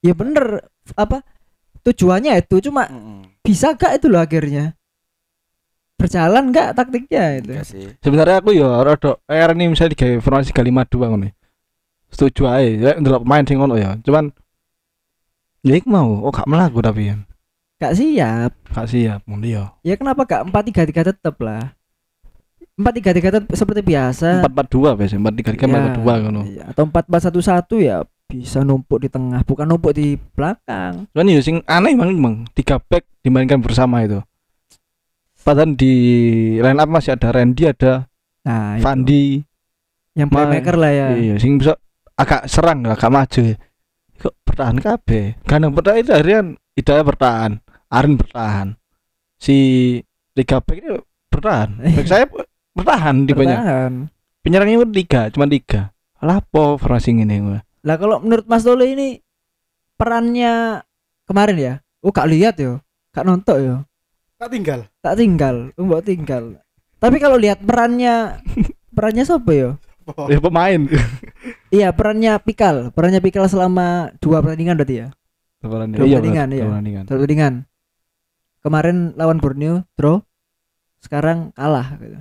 [0.00, 1.24] Ya bener apa
[1.82, 3.26] tujuannya itu cuma Mm-mm.
[3.42, 4.74] bisa gak itu loh akhirnya
[5.96, 7.86] berjalan gak taktiknya itu Enggak sih.
[8.04, 11.28] sebenarnya aku ya rada er nih misalnya di formasi 552 ngono.
[12.12, 14.30] setuju aja ya ndelok pemain sing ngono ya cuman
[15.66, 17.16] ya iku mau oh gak melaku tapi ya
[17.76, 18.50] Gak siap.
[18.66, 21.76] gak siap ngono ya Ya kenapa gak empat tiga tiga tetep lah.
[22.74, 24.40] Empat tiga tiga tetep seperti biasa.
[24.40, 26.62] empat empat dua biasa empat tiga tiga Ya, empat dua ngono iya.
[26.66, 31.06] Atau empat empat satu satu ya bisa numpuk di tengah, bukan numpuk di belakang.
[31.08, 34.18] cuman ya sing aneh emang emang tiga back dimainkan bersama itu
[35.38, 35.94] padahal di
[36.58, 38.10] line up masih ada Randy ada
[38.42, 38.78] Nah.
[38.78, 39.42] Fandi
[40.12, 41.06] yang Ma- playmaker lah ya.
[41.14, 41.78] iya sing bisa
[42.14, 43.54] agak serang agak maju
[44.16, 47.52] kok bertahan kabeh kadang bertahan itu harian Hidayah bertahan
[47.86, 48.74] Arin bertahan
[49.36, 49.56] si
[50.32, 50.98] tiga back ini
[51.30, 52.24] bertahan back saya
[52.76, 53.92] bertahan di banyak Bertahan.
[54.42, 55.92] penyerangnya pun tiga cuma tiga
[56.24, 59.08] lapo formasi ini gue Lah kalau menurut Mas Dole ini
[59.94, 60.82] perannya
[61.22, 61.74] kemarin ya?
[62.02, 62.82] Oh gak lihat yo,
[63.14, 63.76] gak nonton yo,
[64.38, 66.58] tak tinggal tak tinggal, mbok tinggal.
[66.98, 68.42] Tapi kalau lihat perannya
[68.96, 69.70] perannya siapa yo?
[70.06, 70.86] oh, ya pemain
[71.76, 75.08] Iya perannya Pikal, perannya Pikal selama dua pertandingan berarti ya?
[75.62, 76.62] Dua pertandingan, iya.
[76.62, 77.04] dua pertandingan.
[77.06, 77.54] Dua pertandingan.
[78.66, 80.18] Kemarin lawan Borneo draw,
[80.98, 81.94] sekarang kalah.
[81.96, 82.18] Gitu.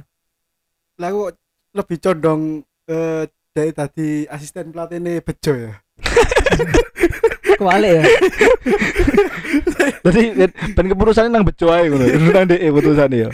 [0.95, 1.31] lah kok
[1.73, 2.41] lebih condong
[2.85, 5.73] eh dari tadi asisten pelatih ini bejo ya
[7.57, 8.03] Kebalik ya.
[10.05, 10.21] Jadi
[10.71, 12.05] dan keputusannya nang bejo ae ngono.
[12.31, 13.29] Nang dhek keputusannya ya.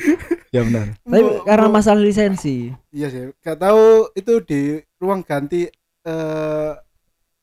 [0.49, 0.85] Ya benar.
[0.99, 2.71] Tapi Mbok- karena mbok- masalah lisensi.
[2.91, 4.61] iya sih gak tahu itu di
[4.97, 5.67] ruang ganti
[6.01, 6.71] eh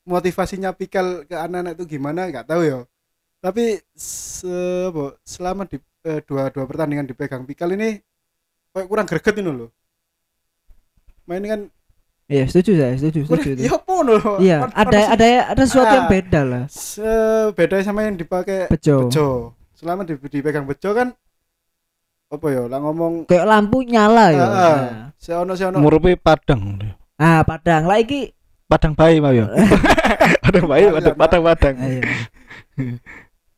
[0.03, 2.77] motivasinya Pikal ke anak-anak itu gimana nggak tahu ya
[3.39, 4.51] tapi se
[4.85, 7.99] apa, selama di eh, dua dua pertandingan dipegang Pikal ini
[8.69, 9.69] kayak kurang greget ini loh
[11.25, 11.61] main kan
[12.25, 13.49] Iya setuju saya, setuju, setuju.
[13.51, 13.61] itu.
[13.63, 16.11] ya apa loh Iya, Kon- ada ada ada sesuatu yang Ah.
[16.11, 16.63] beda lah.
[16.69, 19.09] se- beda sama yang dipakai Bejo.
[19.09, 19.27] bejo
[19.73, 21.09] selama di, dipegang bejo kan
[22.29, 24.45] apa ya lah ngomong Kayak lampu nyala ya.
[24.45, 24.79] Ah, ah.
[25.17, 26.77] seono seono Murupe Padang.
[27.17, 27.83] Ah, padang.
[27.83, 28.29] Lah iki
[28.63, 29.49] Padang bayi mah ya.
[30.45, 31.75] Padang bayi, padang padang padang.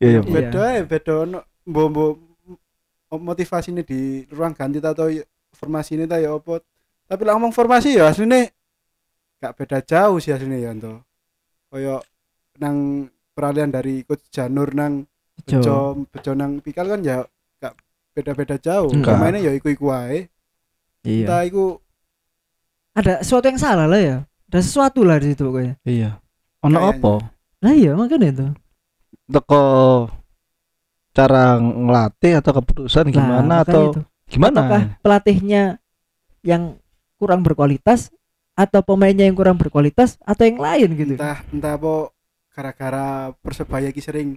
[0.01, 0.21] Iya, iya.
[0.25, 2.13] Beda ya beda ono mbok mbok
[3.21, 6.63] motivasi ini di ruang ganti atau y- formasi ini ta ya apa
[7.05, 8.47] tapi lah ngomong formasi ya aslinya
[9.37, 11.03] gak beda jauh sih aslinya ya ento
[11.67, 11.99] koyo
[12.57, 15.05] nang peralihan dari coach Janur nang
[15.41, 16.07] Bejo.
[16.07, 17.25] bejo nang pikal kan ya
[17.57, 17.73] gak
[18.13, 19.17] beda-beda jauh Enggak.
[19.17, 20.29] pemainnya ya iku-iku wae
[21.01, 21.25] Iya.
[21.25, 21.65] entah iku
[22.91, 24.17] Ada sesuatu yang salah lah ya.
[24.51, 25.79] Ada sesuatu lah di situ pokoknya.
[25.81, 26.19] Iya.
[26.61, 27.23] Ono apa?
[27.63, 28.47] Lah iya makanya itu.
[29.27, 29.63] Teko
[31.11, 33.99] cara ngelatih atau keputusan Nah, gimana makanya atau itu.
[34.27, 34.59] gimana?
[34.61, 35.63] Apakah pelatihnya
[36.41, 36.79] yang
[37.15, 38.09] kurang berkualitas
[38.53, 41.13] atau pemainnya yang kurang berkualitas atau yang lain gitu.
[41.15, 41.93] entah entah apa
[42.51, 43.07] gara-gara
[43.39, 44.29] persebaya ki sering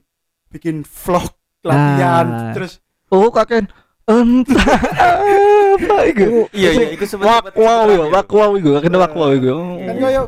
[0.48, 1.26] bikin vlog
[1.60, 2.52] latihan Nah.
[2.52, 3.70] terus Oh, kakek
[4.04, 4.74] entah
[5.74, 6.46] apa iku?
[6.50, 9.52] Iya iya iku sempat wow yo, wak wow iku, kakek wak wow iku.
[9.80, 10.22] kan koyo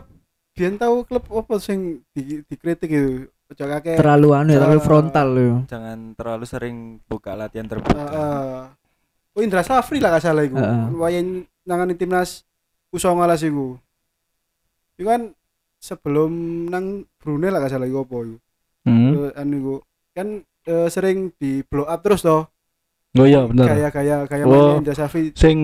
[0.52, 5.28] biyen tahu klub apa sing di, dikritik itu ojo kakek Terlalu anu ya, terlalu frontal
[5.32, 5.54] ya.
[5.68, 8.02] Jangan terlalu sering buka latihan Uh, terbuka.
[9.32, 10.56] oh Indra Safri lah gak salah iku.
[10.56, 10.84] Heeh.
[10.96, 11.26] Wayan
[11.62, 12.42] nangani timnas
[12.90, 13.14] U19
[13.46, 13.66] iku.
[14.96, 15.22] Iku kan
[15.76, 16.32] sebelum
[16.66, 16.84] nang
[17.16, 18.36] Brunei lah gak salah iku apa iku.
[18.86, 19.10] Hmm.
[19.28, 19.74] Eh, anu iku
[20.10, 22.48] kan eh, sering di blow up terus toh.
[23.14, 23.64] Oh iya bener.
[23.64, 24.50] Gaya-gaya gaya Oh.
[24.50, 25.30] mainnya Indra Safri.
[25.32, 25.58] Sing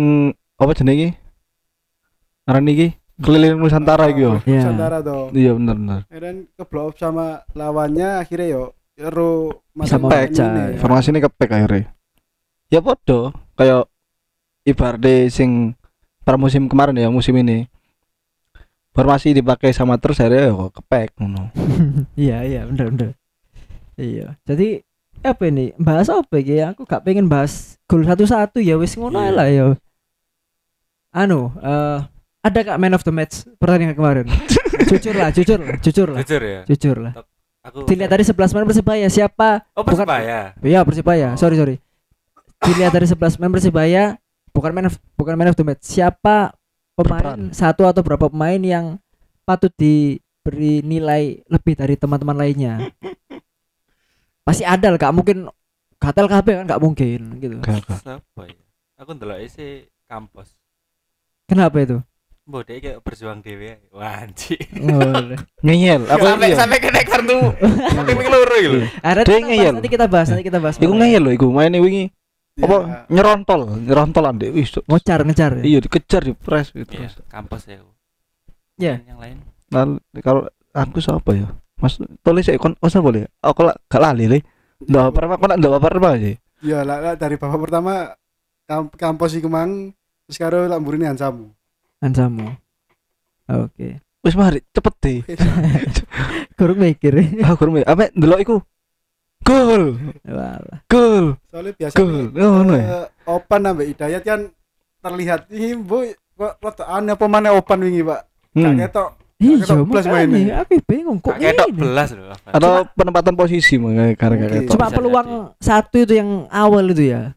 [0.54, 1.10] apa jenenge iki?
[2.42, 4.40] Aran iki keliling Nusantara iki yo.
[4.46, 4.64] Iya.
[4.64, 5.28] Nusantara toh.
[5.34, 6.00] Iya bener bener.
[6.08, 8.64] Dan ke blow up sama lawannya akhirnya yo
[8.96, 10.64] ero Bisa membaca, ini, ya.
[10.68, 10.72] ya.
[10.76, 11.82] Informasi ini kepek akhirnya.
[12.72, 13.88] Ya podo kayak
[14.64, 15.76] ibaratnya sing
[16.24, 17.68] pramusim kemarin ya musim ini.
[18.92, 21.48] Formasi dipakai sama terus akhirnya ya kok kepek ngono.
[22.20, 23.10] iya iya bener bener
[23.96, 24.80] iya jadi
[25.22, 29.20] apa ini bahas apa iki aku gak pengen bahas gol satu satu ya wis ngono
[29.20, 29.36] ae Iya.
[29.36, 29.64] lah ya
[31.12, 31.98] anu eh
[32.42, 34.26] ada kak man of the match pertandingan kemarin
[34.90, 36.60] jujur lah jujur lah jujur lah Jujur ya.
[36.66, 37.14] jujur lah
[37.62, 40.58] Aku dilihat dari 11 main persebaya siapa Oh bukan- Persebaya.
[40.58, 41.38] ya persebaya Oh.
[41.38, 41.76] sorry sorry
[42.60, 44.18] dilihat dari 11 main persebaya
[44.50, 46.50] bukan man of bukan man of the match siapa
[46.92, 47.40] pemain Berperan.
[47.50, 48.98] satu atau berapa pemain yang
[49.42, 52.90] patut diberi nilai lebih dari teman-teman lainnya
[54.44, 55.46] pasti ada lah gak mungkin
[55.96, 57.98] gatel kabeh kan gak mungkin gitu Gak gak.
[58.00, 58.58] Siapa ya?
[58.98, 60.54] Aku ndelok isi kampus.
[61.44, 61.98] kenapa itu
[62.42, 63.78] Mbok dek kayak berjuang dewe.
[63.94, 64.58] Wah, anjir.
[64.90, 66.02] oh, Ngeyel.
[66.10, 66.58] Aku Sampai iya.
[66.58, 67.38] sampai kena kartu.
[67.94, 68.78] Sampai loro iki lho.
[68.82, 69.72] Kita bahas, ngeyel.
[69.78, 72.10] nanti kita bahas nanti kita bahas Iku ngeyel loh iku maine wingi.
[72.58, 74.50] Ya, Apa nyerontol, nyerontolan deh.
[74.50, 74.74] Wis.
[74.90, 75.64] ngocar ngecar ya?
[75.64, 76.90] Iya dikejar di press gitu.
[76.98, 77.78] Iya, kampus ya.
[78.74, 78.94] Iya.
[79.06, 79.36] Yang lain.
[79.70, 79.84] Nah,
[80.18, 80.42] kalau
[80.74, 81.46] aku siapa ya?
[81.78, 81.94] Mas
[82.26, 83.30] tulis saya kon oh siapa boleh?
[83.38, 84.38] Aku lah gak lali le.
[84.82, 86.34] Ndak apa apa ndak apa apa sih.
[86.66, 88.18] Ya lah lah, dari babak pertama
[88.66, 89.94] kamp kampus iku mang
[90.26, 91.54] terus karo lak mburine Hansamu.
[92.02, 92.50] Ansamu
[93.46, 93.88] oke.
[94.22, 94.62] Wis mari.
[94.70, 95.18] Cepet deh.
[96.58, 97.10] Kurang mikir.
[97.46, 98.10] ah kurang ya apa?
[98.14, 98.56] Ndelok iku.
[99.42, 99.98] Gol.
[100.22, 100.78] Walah.
[100.78, 101.26] Eh, gol.
[101.50, 102.30] Soalnya biasa gol.
[102.38, 103.10] oh no ya?
[103.26, 104.40] opan ambek hidayat kan
[105.02, 106.06] terlihat ini bu
[106.38, 108.20] kok rada aneh apa mana opan wingi pak?
[108.54, 108.78] Hmm.
[108.78, 109.10] ketok.
[109.42, 110.06] Iya, mainnya.
[110.06, 111.78] makanya aku bingung kok Kok ketok ini.
[111.82, 112.30] belas loh.
[112.46, 114.14] Atau penempatan posisi mungkin.
[114.14, 115.28] karena kayak Cuma peluang
[115.58, 117.34] satu itu yang awal itu ya.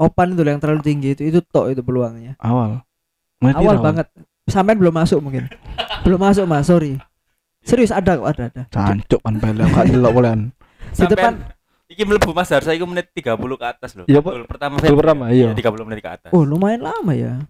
[0.00, 2.40] Opan itu yang terlalu tinggi itu itu tok itu peluangnya.
[2.40, 2.80] awal
[3.40, 4.06] Main awal banget.
[4.48, 5.48] Sampai belum masuk mungkin.
[6.04, 6.96] belum masuk Mas, sorry.
[7.60, 8.62] Serius ada kok ada ada.
[8.72, 10.48] cancuk pan pele gak delok bolehan
[10.96, 11.36] Di depan
[11.90, 14.06] Iki mlebu Mas harusnya iku menit 30 ke atas loh.
[14.06, 14.30] Iya, Pak.
[14.30, 15.50] Gol pertama Gol pertama, iya.
[15.50, 16.30] 30 menit ke atas.
[16.30, 17.42] Oh, lumayan lama ya.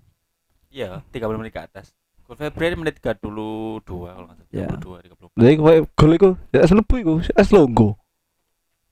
[0.72, 1.92] Iya, 30 menit ke atas.
[2.24, 4.48] Gol Februari menit 32 kalau nggak salah.
[4.48, 4.66] Ya.
[4.72, 5.36] 32 30.
[5.36, 5.54] jadi
[5.92, 8.00] gol iku ya es lebu iku es logo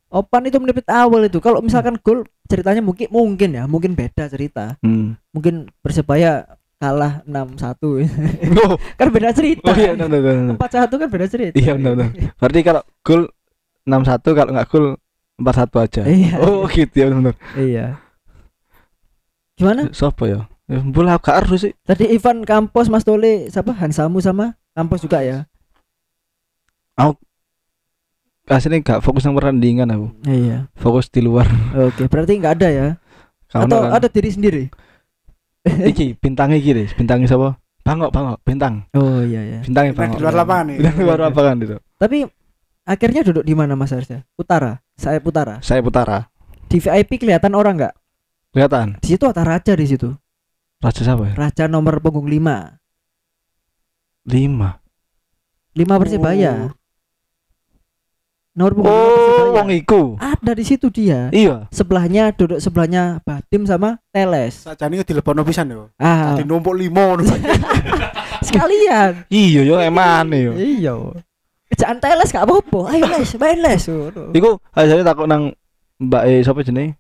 [0.09, 1.37] Opan itu menit awal itu.
[1.37, 4.81] Kalau misalkan gol ceritanya mungkin mungkin ya, mungkin beda cerita.
[4.81, 6.49] hmm Mungkin Persebaya
[6.79, 7.59] kalah 6-1.
[8.57, 9.67] oh kan beda cerita.
[9.67, 10.55] oh iya benar benar benar.
[10.87, 11.55] 4-1 kan beda cerita.
[11.55, 12.11] Iya, benar, benar.
[12.39, 13.23] berarti kalau gol
[13.83, 14.87] 6-1 kalau nggak gol
[15.37, 16.33] 4-1 aja Iya.
[16.39, 17.87] oh gitu ya benar Iya.
[19.55, 19.91] Gimana?
[19.91, 23.73] siapa ya ya bola gak harus sih Tadi Ivan Campos, Mas Tole, siapa?
[23.73, 25.51] Hansamu sama Campos juga ya.
[28.49, 30.73] aslinya gak fokus sama pertandingan aku Iya.
[30.73, 31.45] fokus di luar
[31.77, 32.87] Oke, berarti nggak ada ya?
[33.47, 34.65] Karena Atau kan- ada diri sendiri?
[35.93, 39.59] iki bintangnya iki deh bintangnya siapa bangok bangok bintang Oh iya ya.
[39.65, 42.19] bintangnya bangok di luar lapangan nih bintang di luar lapangan itu Tapi
[42.85, 44.25] akhirnya duduk di mana Mas Arsya?
[44.35, 45.61] Utara, saya utara.
[45.61, 46.29] saya putara
[46.69, 47.95] Di VIP kelihatan orang nggak?
[48.53, 50.09] kelihatan Di situ ada raja di situ.
[50.79, 52.33] raja siapa ya Raja nomor punggung 5.
[54.29, 54.71] lima
[55.75, 56.73] 5 Persebaya.
[58.59, 59.55] Nomor punggung lima oh Persebaya.
[59.55, 61.31] wong iku Ada di situ dia.
[61.31, 64.67] iya Sebelahnya duduk sebelahnya Badim sama Teles.
[64.67, 67.15] sakjane dilepono pisan yo Ah, Dadi numpuk limo
[68.41, 69.27] sekalian.
[69.29, 70.95] iya yo emane yo Iya.
[71.71, 72.81] Jangan Teles gak apa-apa.
[72.91, 73.83] Ayo les, main les.
[74.33, 75.55] Iku aja takut nang
[75.97, 76.99] mbak e siapa jenenge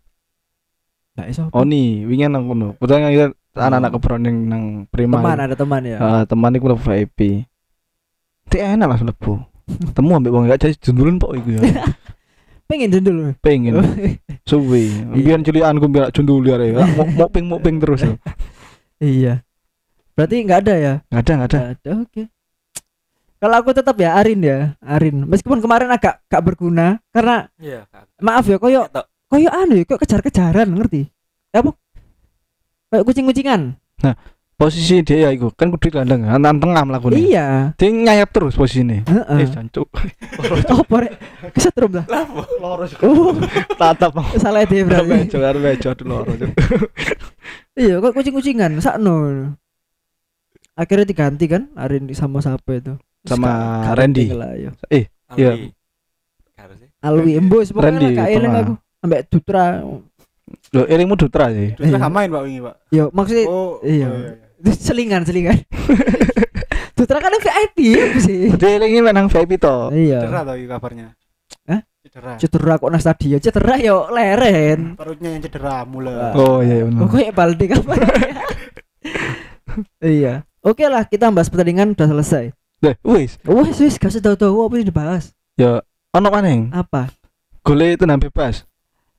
[1.14, 1.42] Nggak iso.
[1.50, 5.98] Oni wingi nang kono padahal kita anak-anak keberon yang nang prima teman ada teman ya.
[5.98, 7.42] Ah, teman iku VIP
[8.46, 9.42] Dia enak lah mlebu
[9.92, 11.62] temu ambek wong gak jadi jundulun pok iku ya
[12.68, 13.32] Pengen jendul.
[13.40, 13.80] pengen
[14.48, 16.60] suwe biar cilianku biar jundul ya
[17.00, 18.12] mau mau ping mau ping terus ya.
[19.00, 19.34] iya.
[20.12, 20.92] Berarti nggak ada ya?
[21.08, 21.90] nggak ada nggak ada ada.
[22.04, 22.22] Oke.
[23.40, 25.24] Kalau aku tetap ya Arin ya, Arin.
[25.24, 27.86] Meskipun kemarin agak gak berguna karena Iya,
[28.20, 28.84] maaf ya koyo
[29.30, 31.06] koyo anu ya, kok kejar-kejaran ngerti?
[31.54, 31.72] Ya apa?
[32.92, 33.78] Kayak kucing-kucingan.
[34.59, 37.46] Posisi dia ya iku kan kudu gelandang nang tengah mlaku nih Iya.
[37.78, 39.38] dia nyayap terus posisinya Heeh.
[39.38, 39.86] eh jancuk
[40.74, 41.14] Oh, porek.
[41.54, 42.04] Kesetrum lah.
[42.59, 43.30] loro Oh,
[43.74, 45.30] tatap salah dia berarti.
[45.30, 46.50] mejo aduh loro Cuk.
[47.74, 49.14] Iya, kok kucing-kucingan sakno.
[50.74, 52.94] Akhirnya diganti kan Arin sama siapa itu?
[53.22, 54.30] Sama Randy.
[54.30, 54.70] lah, iya.
[54.90, 55.06] Iya.
[55.54, 55.68] Alwi.
[56.54, 56.88] Harus sih.
[56.98, 58.72] Alwi Embus pokoknya gak eling aku.
[59.02, 59.64] Ambek Dutra.
[60.74, 61.74] Loh, eringmu dutra sih.
[61.74, 61.98] Terus Iya.
[62.00, 64.06] gak main Pak wingi Pak Yo, maksudnya oh iya.
[64.06, 64.47] oh, iya.
[64.74, 65.59] Selingan selingan.
[66.98, 67.78] Dutra kan VIP
[68.18, 68.50] sih.
[68.59, 69.94] Dia eringin nang VIP to.
[69.94, 70.26] Iya.
[70.26, 71.14] cedera tau iki kabarnya
[71.70, 71.80] Hah?
[72.02, 73.38] cedera Cedera kok nang stadion.
[73.38, 74.98] Cedera yo leren.
[74.98, 77.06] perutnya yang cedera mulai Oh iya benar.
[77.06, 77.98] Oh, kayak Baldi kapan?
[80.02, 80.42] iya.
[80.59, 82.50] Oke lah, kita bahas pertandingan udah selesai.
[82.82, 83.38] Deh, wis.
[83.46, 85.24] Wes wes gak usah tahu-tahu apa yang dibahas.
[85.54, 86.74] Ya ono maneng.
[86.74, 87.14] Apa?
[87.62, 88.66] Gole itu nang bebas.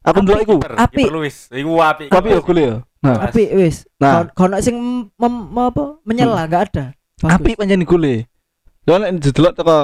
[0.04, 0.26] Aku Api.
[0.28, 0.58] ndelok iku.
[0.64, 1.04] Api.
[1.56, 2.06] Iku api.
[2.12, 2.78] Tapi ya gole ya.
[3.00, 3.26] Nah.
[3.26, 3.88] Api wes.
[3.96, 4.12] Nah.
[4.12, 4.76] Nah, kono sing
[5.16, 6.86] mem, apa menyela nggak ada.
[7.20, 7.32] Bagus.
[7.32, 8.28] api pancen gole.
[8.84, 9.78] Lha nek didelok teko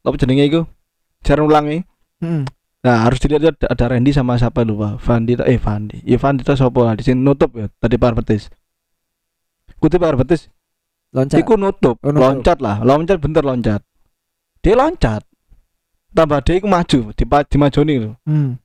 [0.00, 0.60] apa jenenge iku?
[1.22, 1.82] Jarang ulangi.
[2.22, 2.46] Hmm.
[2.84, 5.00] Nah, harus dilihat ada, ada Randy sama siapa lupa.
[5.00, 6.04] Fandi ta- eh Fandi.
[6.04, 8.52] Ya Fandi ta sapa di sini nutup ya tadi Parbetis.
[9.80, 10.48] Kutip Parbetis
[11.10, 11.38] Loncat.
[11.40, 12.22] iku nutup, Oh, nutup.
[12.22, 13.80] loncat lah, loncat bener loncat.
[14.60, 15.22] Dia loncat.
[16.10, 18.10] Tambah dia iku maju, di di majoni lho.
[18.22, 18.58] Hmm.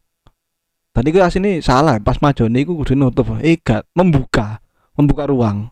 [0.90, 3.38] Tadi gue asini salah, pas majoni iku kudu nutup.
[3.40, 4.58] Eh gak, membuka,
[4.98, 5.70] membuka ruang.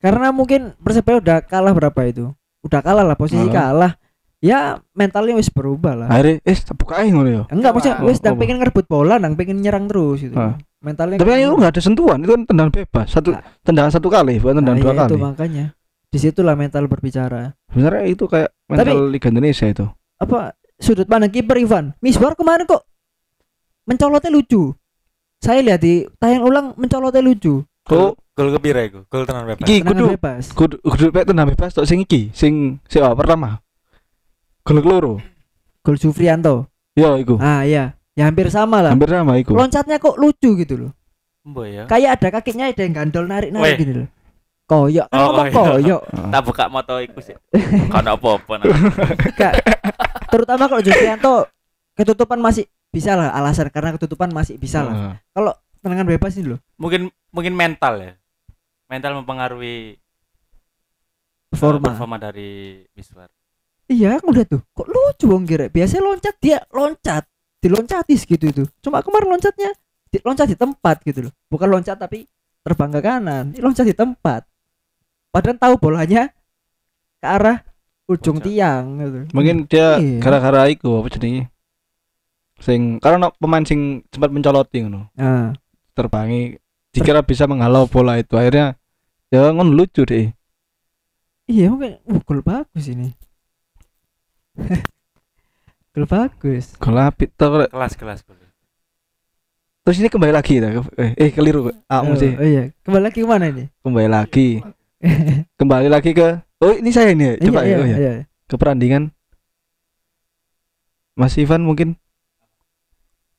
[0.00, 2.32] Karena mungkin Persebaya udah kalah berapa itu?
[2.64, 3.96] Udah kalah lah, posisi kalah.
[4.40, 6.08] Ya mentalnya wis berubah lah.
[6.08, 7.42] Akhirnya eh buka aja ngono ya.
[7.52, 8.40] Enggak maksudnya Oh, wis apa?
[8.40, 10.32] pengen ngerebut bola, nang pengen nyerang terus gitu.
[10.32, 10.56] Ah.
[10.80, 13.06] Mentalnya Tapi kan itu nggak ada sentuhan, itu kan tendangan bebas.
[13.12, 13.44] Satu Nah.
[13.60, 15.10] tendangan satu kali, bukan tendangan Nah, dua iya, kali.
[15.12, 15.64] itu makanya.
[16.08, 17.52] Di situlah mental berbicara.
[17.68, 19.84] Sebenarnya itu kayak mental Liga Indonesia itu.
[20.16, 21.92] Apa sudut pandang kiper Ivan?
[22.00, 22.80] Misbar kemarin kok
[23.90, 24.70] mencolotnya lucu.
[25.40, 27.66] Saya lihat di tayang ulang mencolotnya lucu.
[27.90, 29.02] Oh, Gol kepira iku?
[29.10, 29.66] Gol tenan bebas.
[29.66, 30.44] iki kudu bebas.
[30.54, 33.58] kudu kudu pek tendangan bebas tok sing iki, sing sing apa pertama.
[34.62, 35.14] Gol keloro.
[35.82, 36.70] Gol Sufrianto.
[36.94, 37.34] Yo iku.
[37.36, 38.94] Ah iya, ya hampir sama lah.
[38.94, 39.58] Hampir sama iku.
[39.58, 40.90] Loncatnya kok lucu gitu loh.
[41.42, 41.82] Mbok ya.
[41.84, 44.08] Kayak ada kakinya ada yang gandol narik-narik gitu loh.
[44.70, 45.66] koyok kan Oh, ngomong koyok.
[45.82, 47.34] koyok tak buka moto iku sih
[47.90, 48.70] kan apa-apa nah.
[50.30, 51.34] Terutama kalau Julianto
[51.98, 55.54] ketutupan masih bisa lah alasan karena ketutupan masih bisa lah Heeh.
[55.80, 56.60] tendangan bebas ini loh.
[56.76, 58.12] Mungkin mungkin mental ya.
[58.90, 59.98] Mental mempengaruhi eh,
[61.50, 63.30] performa performa dari Miswar
[63.90, 64.62] iya aku udah tuh.
[64.70, 65.66] Kok lucu bang kira?
[65.66, 67.24] Biasanya loncat dia loncat.
[67.60, 68.62] Diloncati gitu itu.
[68.80, 69.70] Cuma kemarin loncatnya
[70.08, 71.32] di, loncat di tempat gitu loh.
[71.50, 72.24] Bukan loncat tapi
[72.62, 73.44] terbang ke kanan.
[73.52, 74.46] Ini loncat di tempat.
[75.34, 76.30] Padahal tahu bolanya
[77.20, 77.60] ke arah
[78.08, 78.46] ujung Pojok.
[78.46, 79.18] tiang gitu.
[79.34, 80.18] Mungkin dia Iya.
[80.22, 81.50] gara-gara iku apa jenenge?
[82.60, 85.08] Sing karena pemain sing sempat mencoloti ngono.
[85.16, 85.56] nah,
[85.96, 86.60] Terbangi
[86.92, 88.76] dikira bisa menghalau bola itu akhirnya
[89.30, 90.34] ya ngono lucu deh.
[91.46, 93.10] iya mungkin uh, gol bagus ini
[95.94, 97.66] gol bagus Gol apik toh.
[97.66, 98.38] kelas kelas kelas.
[99.80, 100.70] Terus ini kembali lagi dah.
[101.00, 101.72] Eh, eh keliru.
[101.88, 102.36] Ah, oh, sih.
[102.36, 104.48] oh iya kembali lagi ke mana ini Kembali lagi.
[105.58, 107.40] Kembali lagi ke Oh, ini saya ini.
[107.40, 107.48] ya?
[107.48, 107.78] Coba iya, ya.
[107.80, 107.98] oh, iya, ya.
[107.98, 108.12] iya.
[108.44, 109.08] Ke perandingan
[111.16, 111.96] Mas Ivan mungkin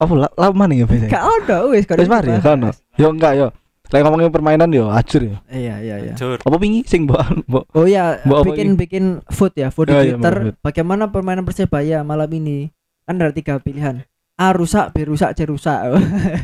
[0.01, 1.11] apa la- lama nih ya biasanya?
[1.13, 2.73] Gak ada wis Wis mari ya kan.
[2.97, 3.47] Yo enggak yo.
[3.91, 5.35] Lagi ngomongin permainan yo ajur yo.
[5.51, 6.13] Iya iya iya.
[6.15, 6.39] Hancur.
[6.41, 10.35] Apa pingi sing mbok mbok Oh iya, bikin bikin vote ya, di Oh iya, Twitter.
[10.47, 10.57] Vote.
[10.63, 12.71] Bagaimana permainan Persebaya malam ini?
[13.03, 14.07] Kan ada tiga pilihan.
[14.39, 15.77] A rusak, B rusak, C rusak.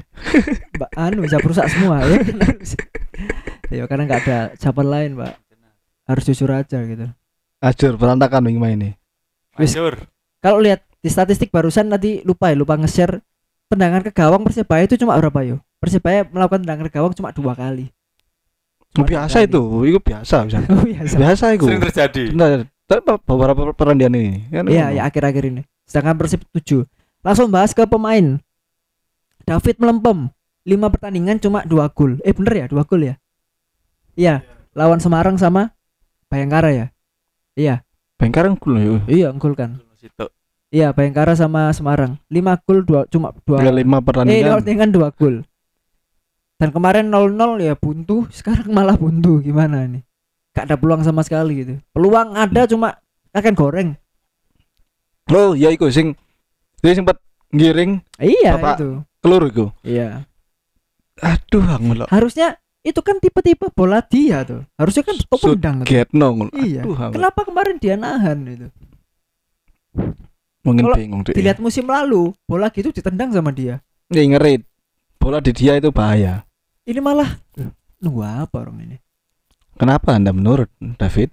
[0.77, 2.19] Mbak anu bisa rusak semua ya.
[3.79, 5.33] ya karena nggak ada jawaban lain, Mbak.
[6.07, 7.07] Harus jujur aja gitu.
[7.57, 8.89] ajur berantakan wingi main ini.
[9.57, 10.05] Hancur.
[10.43, 13.23] Kalau lihat di statistik barusan tadi lupa ya, lupa nge-share
[13.67, 15.57] tendangan ke gawang Persebaya itu cuma berapa yo?
[15.77, 17.91] Persebaya melakukan tendangan ke gawang cuma dua kali.
[18.95, 19.47] Cuma dua biasa kali.
[19.51, 20.57] itu, itu biasa bisa.
[20.73, 21.15] Oh, biasa.
[21.19, 21.65] biasa itu.
[21.67, 22.23] Sering terjadi.
[22.33, 22.59] Benar.
[22.87, 24.63] Tapi beberapa perandingan ini kan.
[24.71, 25.61] Iya, ya akhir-akhir ini.
[25.83, 26.87] Sedangkan Persib 7.
[27.19, 28.39] Langsung bahas ke pemain.
[29.43, 30.31] David melempem.
[30.67, 32.19] 5 pertandingan cuma 2 gol.
[32.27, 33.15] Eh bener ya, 2 gol ya?
[34.19, 34.43] Iya,
[34.75, 35.71] lawan Semarang sama
[36.27, 36.85] Bayangkara ya?
[37.55, 37.87] Iya,
[38.19, 38.95] Bengkarang gol yo.
[39.07, 39.79] iya gol kan.
[39.95, 40.27] Situ.
[40.67, 42.19] Iya, Bayangkara sama Semarang.
[42.27, 44.35] 5 gol dua cuma 2 Udah lima Eh, pertandingan.
[44.37, 45.35] lima pertandingan 2 gol.
[46.57, 50.03] Dan kemarin 0-0 ya buntu, sekarang malah buntu gimana nih?
[50.51, 51.73] Gak ada peluang sama sekali gitu.
[51.91, 52.97] Peluang ada cuma
[53.31, 53.89] akan goreng.
[55.29, 56.15] Oh, ya iku sing
[56.79, 58.75] dia sempat ngiring Iya Bapak.
[58.79, 58.89] itu.
[59.19, 59.65] kelur iku.
[59.83, 60.23] Iya.
[61.19, 62.05] Aduh, aku lho.
[62.07, 65.85] harusnya itu kan tipe-tipe bola dia tuh harusnya kan pemendang tuh.
[65.85, 66.31] Get no.
[66.55, 68.67] iya Aduh, kenapa kemarin dia nahan itu
[70.67, 71.31] mungkin kalau bingung deh.
[71.31, 74.63] dilihat musim lalu bola gitu ditendang sama dia Ya ngerit.
[75.17, 76.43] Bola di dia itu bahaya.
[76.83, 77.39] ini malah
[77.97, 78.97] nunggu apa orang ini
[79.75, 81.31] Kenapa Anda menurut David?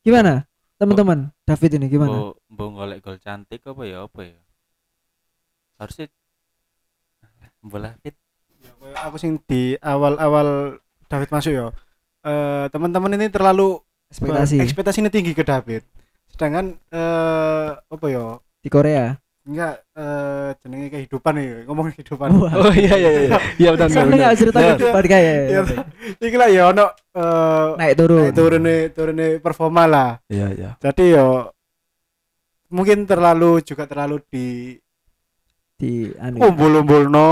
[0.00, 0.44] gimana
[0.76, 4.38] teman-teman David ini gimana Mbok mbok golek gol cantik apa ya apa ya?
[5.76, 6.06] Harusnya
[7.62, 8.14] bola fit.
[8.78, 11.66] Kayak aku sing di awal-awal David masuk ya.
[12.22, 13.78] Eh teman-teman ini terlalu
[14.08, 15.82] ekspektasi ekspektasinya tinggi ke David.
[16.32, 18.40] Sedangkan eh apa ya?
[18.62, 19.12] di Korea
[19.42, 22.30] Enggak eh jenenge kehidupan nih, ngomong kehidupan.
[22.38, 23.38] wah Oh iya iya iya.
[23.58, 23.88] Iya benar.
[23.90, 24.38] saya benar, nggak benar.
[24.38, 24.70] cerita Benar.
[24.70, 25.60] kehidupan kayak Iya.
[26.22, 30.10] Iki lah ya ono eh naik turun naik turune turune performa lah.
[30.26, 30.70] Iya iya.
[30.78, 31.50] Jadi yo
[32.70, 34.46] mungkin terlalu juga terlalu di
[35.76, 37.30] di anu Oh, umbul-umbulno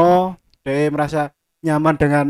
[0.61, 1.31] dia merasa
[1.63, 2.27] nyaman dengan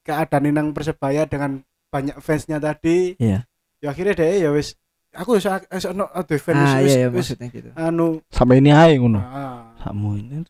[0.00, 1.60] keadaan nang persebaya dengan
[1.90, 3.42] banyak fansnya tadi Iya.
[3.82, 4.78] ya akhirnya dia ya wis
[5.16, 8.58] aku wis wis ono aduh fans ah wis, iya iya wis maksudnya gitu anu Sampai
[8.58, 9.18] ini ae ngono.
[9.18, 9.72] ah.
[9.78, 10.44] Sakmu ini.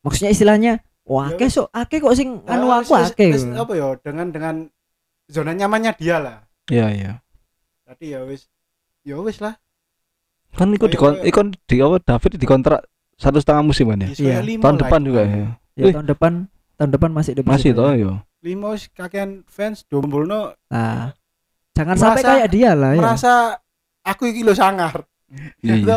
[0.00, 0.72] maksudnya istilahnya
[1.04, 4.54] wah Ya ake sok ake kok sing Ya, anu aku ake apa ya dengan dengan
[5.26, 7.12] zona nyamannya dia lah Iya iya.
[7.82, 8.46] tadi ya wis
[9.02, 9.56] ya wis lah
[10.50, 12.80] Kan iku di ikon di apa David dikontrak
[13.14, 14.08] satu setengah musim kan ya.
[14.08, 14.38] Ya, Iya.
[14.40, 15.46] lima Tahun depan juga ya.
[15.74, 15.92] ya Wih.
[15.92, 16.32] tahun depan
[16.74, 17.78] tahun depan masih di Masih Persebaya.
[17.78, 18.12] toh yo.
[18.38, 21.10] lima wis kakean fans dombulno Nah,
[21.74, 23.00] jangan Merasa- sampai kayak dia lah ya.
[23.00, 23.32] merasa
[24.08, 25.04] aku iki lo sangar
[25.60, 25.74] Iya.
[25.76, 25.96] gitu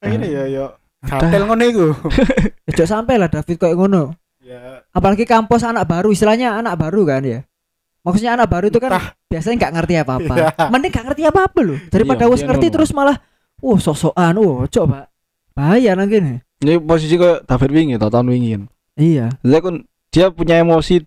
[0.00, 0.64] akhirnya ya ya
[1.04, 1.86] gatel ngono iku
[2.68, 4.10] Ojo sampai lah David kayak ngono.
[4.42, 7.40] ya Apalagi kampus anak baru, istilahnya anak baru kan ya.
[8.02, 9.06] Maksudnya anak baru itu kan Entah.
[9.30, 10.34] biasanya nggak ngerti apa-apa.
[10.34, 10.48] Iya.
[10.66, 11.78] Mending nggak ngerti apa-apa loh.
[11.86, 13.16] Daripada Iya, wis iya, ngerti terus malah
[13.62, 14.98] wah sok-sokan, wah coba
[15.54, 16.42] bahaya nang kene.
[16.58, 18.62] Ini posisi kayak David wingi tahun wingi kan.
[18.98, 19.26] Iya.
[19.46, 19.74] Dia kan
[20.10, 21.06] dia punya emosi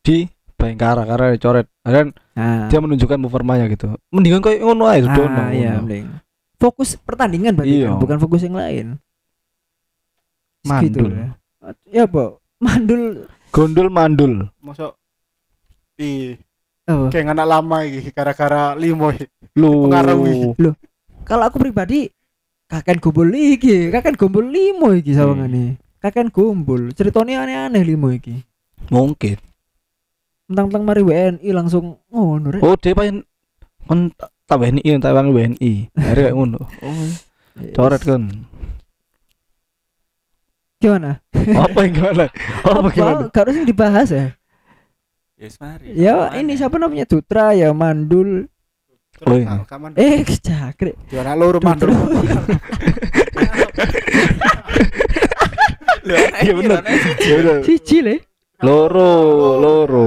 [0.00, 0.16] di
[0.60, 1.66] Bayangkara karena dicoret.
[1.82, 4.00] Dan Nah, dia menunjukkan performanya gitu.
[4.08, 6.08] Mendingan kayak ngono ae sudah ah, iya, mending.
[6.56, 7.92] Fokus pertandingan berarti Iya.
[7.92, 8.86] kan, bukan fokus yang lain.
[10.64, 11.12] Segitu Mandul.
[11.12, 11.28] ya.
[11.88, 12.30] Ya, Pak.
[12.60, 13.02] Mandul
[13.50, 14.46] Gondol mandul.
[14.62, 14.94] masuk
[15.98, 16.38] di
[16.86, 17.10] oh.
[17.10, 19.26] kayak anak lama iki gara-gara limo iki.
[19.58, 19.90] Lu.
[19.90, 20.54] Pengaruhi.
[21.26, 22.08] Kalau aku pribadi
[22.70, 25.76] kakek gombol iki, kakek gombol limo iki sawangane.
[26.00, 28.40] Kakek gombol, ceritanya aneh-aneh limo iki.
[28.88, 29.49] Mungkin.
[30.50, 32.62] Tentang mari WNI langsung ngono rek.
[32.66, 33.22] Oh, dia pengen
[33.86, 35.72] kon tak WNI tak bang WNI.
[35.94, 36.58] Hari kayak ngono.
[36.82, 37.06] Oh,
[37.70, 38.26] coret kan.
[40.80, 41.22] Gimana?
[41.36, 42.24] Apa yang gimana?
[42.66, 43.30] Apa gimana?
[43.30, 44.34] Harus dibahas ya.
[45.38, 45.94] Yes, mari.
[45.94, 48.50] Ya ini siapa namanya Dutra ya Mandul.
[49.20, 49.60] Oh, iya.
[50.00, 50.96] Eh cakre.
[51.12, 51.92] Juara loro mandul.
[56.40, 56.80] Iya bener.
[57.20, 57.56] Iya bener.
[57.62, 58.29] Siji le.
[58.60, 59.12] Loro,
[59.56, 60.06] loro.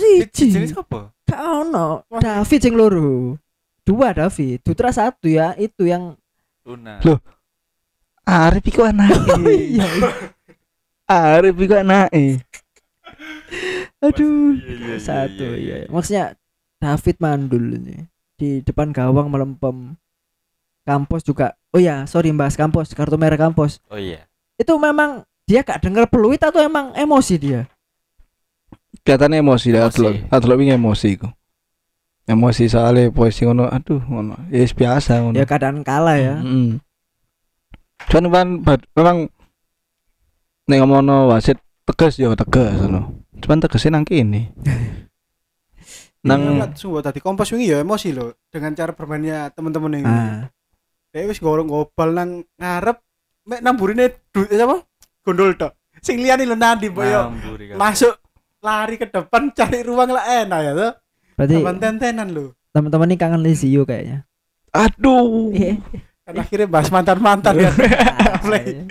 [0.00, 0.48] Siji.
[0.48, 1.12] Jenis apa?
[1.28, 2.08] Gak ono.
[2.08, 3.36] David sing loro.
[3.84, 4.64] Dua David.
[4.64, 5.52] Dutra satu ya.
[5.60, 6.16] Itu yang
[6.64, 7.00] Luna.
[7.04, 7.20] Loh.
[8.28, 9.42] Arif iku anake.
[9.76, 9.88] iya.
[11.08, 12.44] Arif iku anake.
[14.00, 14.56] Aduh.
[14.56, 15.88] Iya, iya, Satu iya, ya.
[15.88, 16.24] Maksudnya
[16.80, 17.96] David Mandul ini
[18.40, 19.96] di depan gawang melempem.
[20.88, 21.56] Kampus juga.
[21.70, 23.78] Oh ya, sorry bahas kampus, kartu merah kampus.
[23.92, 24.26] Oh iya.
[24.56, 27.66] Itu memang dia gak denger peluit atau emang emosi dia?
[29.02, 29.90] Kelihatannya emosi dah.
[30.30, 31.26] Adlok wingi emosi iku.
[32.30, 34.38] Emosi soalnya puisi ngono, aduh ngono.
[34.54, 35.34] Ya wis biasa ngono.
[35.34, 36.38] Ya keadaan kalah ya.
[36.38, 36.78] Mm.
[38.06, 38.30] Cuman
[38.62, 39.16] kan memang
[40.70, 43.26] nek ngomongno wasit tegas ya tegas ngono.
[43.42, 44.54] Cuman tegasnya nang kene.
[46.20, 50.04] Nang nang sungguh tadi kompos wingi ya emosi loh dengan cara bermainnya teman-teman ini.
[50.04, 50.52] Ah,
[51.16, 53.00] Kayak wis gorong gobal nang ngarep
[53.48, 54.84] mek namburine du eh, apa?
[55.24, 55.72] Gondol tok.
[56.00, 57.28] Sing liyane lho nandi boyo.
[57.28, 57.76] Kan.
[57.76, 58.16] Masuk
[58.60, 60.92] lari ke depan cari ruang lah enak ya tuh.
[61.40, 62.52] berarti tentenan lo.
[62.70, 64.28] teman-teman ini kangen Lizio kayaknya.
[64.70, 65.80] aduh Iya.
[66.22, 67.74] Kan akhirnya bahas mantan-mantan kan.
[68.44, 68.84] Play.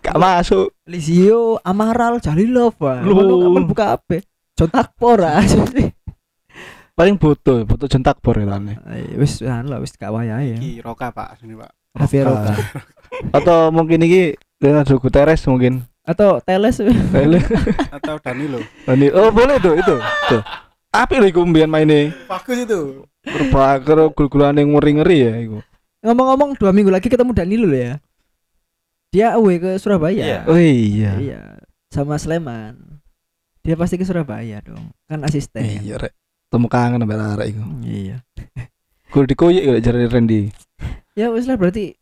[0.00, 0.72] gak masuk.
[0.88, 2.74] Lizio, Amaral, Jalilov.
[2.80, 4.10] Ngono kapan buka HP?
[4.56, 5.38] Contak pora.
[6.98, 8.76] Paling butuh, butuh jentak bor etane.
[8.84, 10.58] Ayo, wis anu lah wis gak wayahe ya.
[10.60, 11.70] Ki Roka Pak sini Pak.
[11.96, 12.54] Roca.
[13.32, 15.88] Atau mungkin iki Leonardo Guterres mungkin.
[16.04, 17.40] Atau Teles Tele.
[17.96, 18.60] Atau Danilo.
[18.84, 19.96] Ini oh boleh tuh itu.
[20.28, 20.42] Tuh.
[20.92, 22.12] Apa lho iku mbiyen maine?
[22.28, 23.08] Bagus itu.
[23.24, 25.58] Berbaker gul-gulan yang ngeri-ngeri ya iku.
[26.04, 27.94] Ngomong-ngomong dua minggu lagi ketemu Danilo loh ya.
[29.10, 30.20] Dia away ke Surabaya.
[30.20, 30.38] Iya.
[30.44, 31.12] Oh iya.
[31.16, 31.40] Iya.
[31.88, 33.00] Sama Sleman.
[33.64, 34.92] Dia pasti ke Surabaya dong.
[35.08, 35.64] Kan asisten.
[35.64, 36.12] Iya rek.
[36.52, 37.64] Temu kangen sampe arek iku.
[37.80, 38.16] Iya.
[39.08, 40.52] Gol dikoyek ya jare Randy.
[41.16, 41.96] Ya wis lah berarti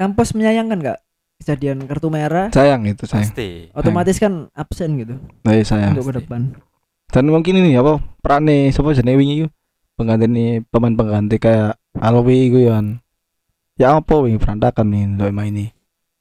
[0.00, 0.98] kampus menyayangkan nggak
[1.40, 3.26] kejadian kartu merah Sayang itu sayang.
[3.26, 3.72] Pasti.
[3.72, 5.92] otomatis kan absen gitu Nah, iya, sayang.
[5.92, 6.20] untuk ke Pasti.
[6.22, 6.40] depan.
[7.08, 9.36] Dan mungkin ini apa perane sapa jenenge wingi?
[9.96, 12.78] Pengganti nih pemain pengganti kayak Alwi iku ya.
[13.74, 15.66] Ya apa wingi berantakan nih untuk main ini.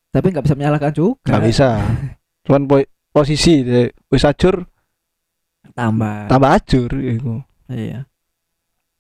[0.10, 1.30] Tapi nggak bisa menyalahkan juga.
[1.30, 1.70] Gak bisa.
[2.44, 3.62] Cuman po- posisi
[4.08, 4.66] wis ajur
[5.70, 6.28] Tambah.
[6.28, 7.34] tambah ajur iku.
[7.68, 8.04] Iya.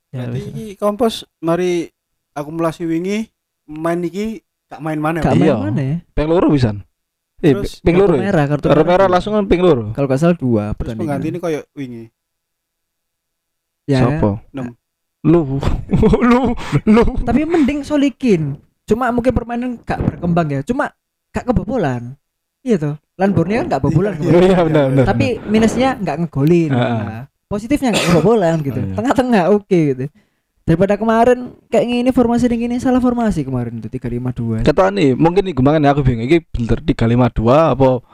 [0.09, 0.47] Ya, Berarti wis.
[0.47, 1.89] iki kompos mari
[2.32, 3.30] akumulasi wingi
[3.65, 5.36] main iki gak main mana Gak Pak?
[5.36, 5.55] main Iya.
[5.57, 5.97] mana ya?
[6.13, 6.86] Ping loro pisan.
[7.39, 8.13] Eh, Kartu loro.
[8.13, 8.22] ya?
[8.30, 9.13] merah, kartu Kartu merah dua.
[9.15, 9.84] langsung kan ping loro.
[9.95, 12.03] Kalau nggak salah dua Terus pengganti ini koyo wingi.
[13.89, 14.05] Ya.
[14.05, 14.38] Sopo?
[14.53, 14.76] Enam.
[15.26, 15.57] Lu.
[16.30, 16.53] lu.
[16.86, 17.03] Lu.
[17.26, 18.59] Tapi mending Solikin.
[18.86, 20.61] Cuma mungkin permainan gak berkembang ya.
[20.61, 20.93] Cuma
[21.30, 22.13] gak kebobolan.
[22.61, 22.95] Iya tuh.
[23.17, 24.13] Lan Borneo kan gak kebobolan.
[24.17, 24.45] Iya, kemarin.
[24.45, 25.05] Iya benar benar.
[25.09, 26.72] Tapi minusnya gak ngegolin.
[26.74, 26.80] Ah.
[26.80, 28.80] Nah, positifnya gak kebobolan gitu.
[28.80, 28.93] Iya.
[28.99, 30.05] Tengah-tengah oke gitu.
[30.70, 34.61] Daripada kemarin kayak gini formasi yang gini salah formasi kemarin itu 352.
[34.61, 38.05] kata nih mungkin nih kemarin aku bingung ini bener tiga lima dua apa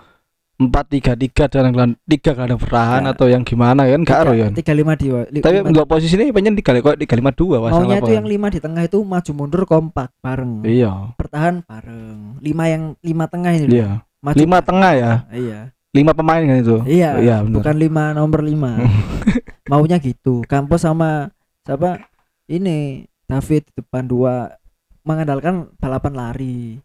[0.56, 3.12] empat tiga tiga dan gelan- tiga gelandang bertahan Ya.
[3.12, 5.28] atau yang gimana kan gak ero ya 352.
[5.30, 8.48] Li- tapi untuk posisi ini pengen tiga kok tiga lima dua maunya itu yang lima
[8.48, 10.64] di tengah itu maju mundur kompak bareng.
[10.64, 12.40] iya Bertahan bareng.
[12.40, 13.68] Lima yang lima tengah ini.
[13.76, 15.60] iya Maju lima tengah ya Iya.
[15.92, 18.80] lima pemain kan itu Iya, iya bener bukan lima nomor lima.
[19.68, 20.40] Maunya gitu.
[20.48, 22.00] Kampus sama siapa?
[22.46, 24.54] Ini David di depan dua
[25.02, 26.78] mengandalkan balapan lari.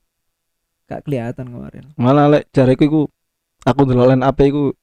[0.85, 1.85] Gak kelihatan kemarin.
[1.95, 3.01] malah lek jariku iku
[3.63, 4.75] aku ndelok line apa iku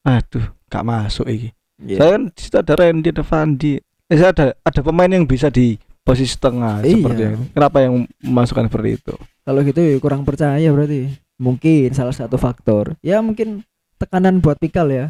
[0.00, 2.00] aduh gak masuk iki Iya.
[2.00, 5.52] saya kan di situ ada Randy ada Fandi eh, saya ada ada pemain yang bisa
[5.52, 6.96] di posisi tengah Iya.
[6.96, 9.14] seperti itu kenapa yang memasukkan seperti itu
[9.44, 11.12] Kalau gitu ya kurang percaya berarti.
[11.36, 12.96] Mungkin salah satu faktor.
[12.98, 13.62] Ya mungkin
[13.94, 15.06] tekanan buat Pikal ya.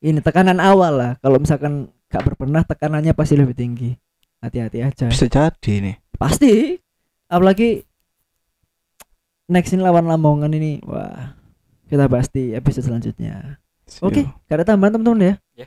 [0.00, 1.12] Ini tekanan awal lah.
[1.20, 3.92] Kalau misalkan gak berbenah tekanannya pasti lebih tinggi.
[4.38, 5.06] Hati-hati aja.
[5.10, 6.78] bisa jadi nih Pasti.
[7.26, 7.82] Apalagi
[9.50, 10.78] next ini lawan Lamongan ini.
[10.86, 11.34] Wah.
[11.88, 13.58] Kita bahas di episode selanjutnya.
[14.04, 15.66] Oke, gak ada tambahan teman-teman ya?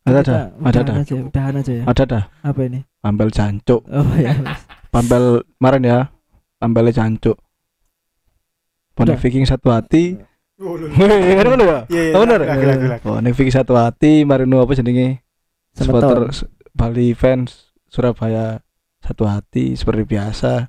[0.00, 0.32] ada ada
[0.64, 1.84] ada udahan ada aja, udahan aja ya.
[1.84, 2.80] ada ada Apa ini?
[3.04, 4.32] Pampel jancuk Oh ya.
[4.88, 5.98] Pampel kemarin ya
[6.56, 7.36] Pampelnya jancuk
[8.96, 9.20] Bonek.
[9.20, 10.16] Viking satu hati
[10.60, 11.80] Oh, kan bener ya?
[11.88, 12.12] Iya, iya.
[12.12, 12.40] Oh, bener?
[12.44, 12.96] gila, gila, gila.
[13.00, 15.20] Bonek Viking satu hati Marino apa jenenge
[15.72, 16.30] Supporter
[16.70, 18.62] Bali fans Surabaya
[19.00, 20.68] satu hati seperti biasa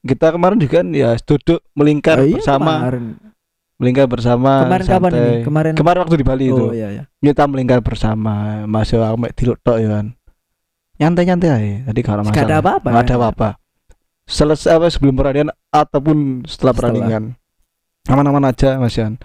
[0.00, 3.04] kita kemarin juga kan ya duduk melingkar Oh iya, bersama kemarin.
[3.76, 5.22] melingkar bersama Kemarin kapan santai.
[5.22, 5.36] ini?
[5.42, 5.72] Kemarin.
[5.74, 7.04] kemarin waktu di Bali itu Oh iya iya.
[7.18, 8.34] kita melingkar bersama
[8.64, 10.06] masih ame diluk tok ya kan
[10.94, 12.88] nyantai nyantai aja tadi kalau masalah ada apa-apa.
[12.88, 13.48] Nggak ada apa-apa
[14.22, 16.74] selesai apa sebelum pertandingan ataupun setelah Setelah.
[16.74, 17.22] pertandingan
[18.04, 19.18] aman-aman aja Mas Yan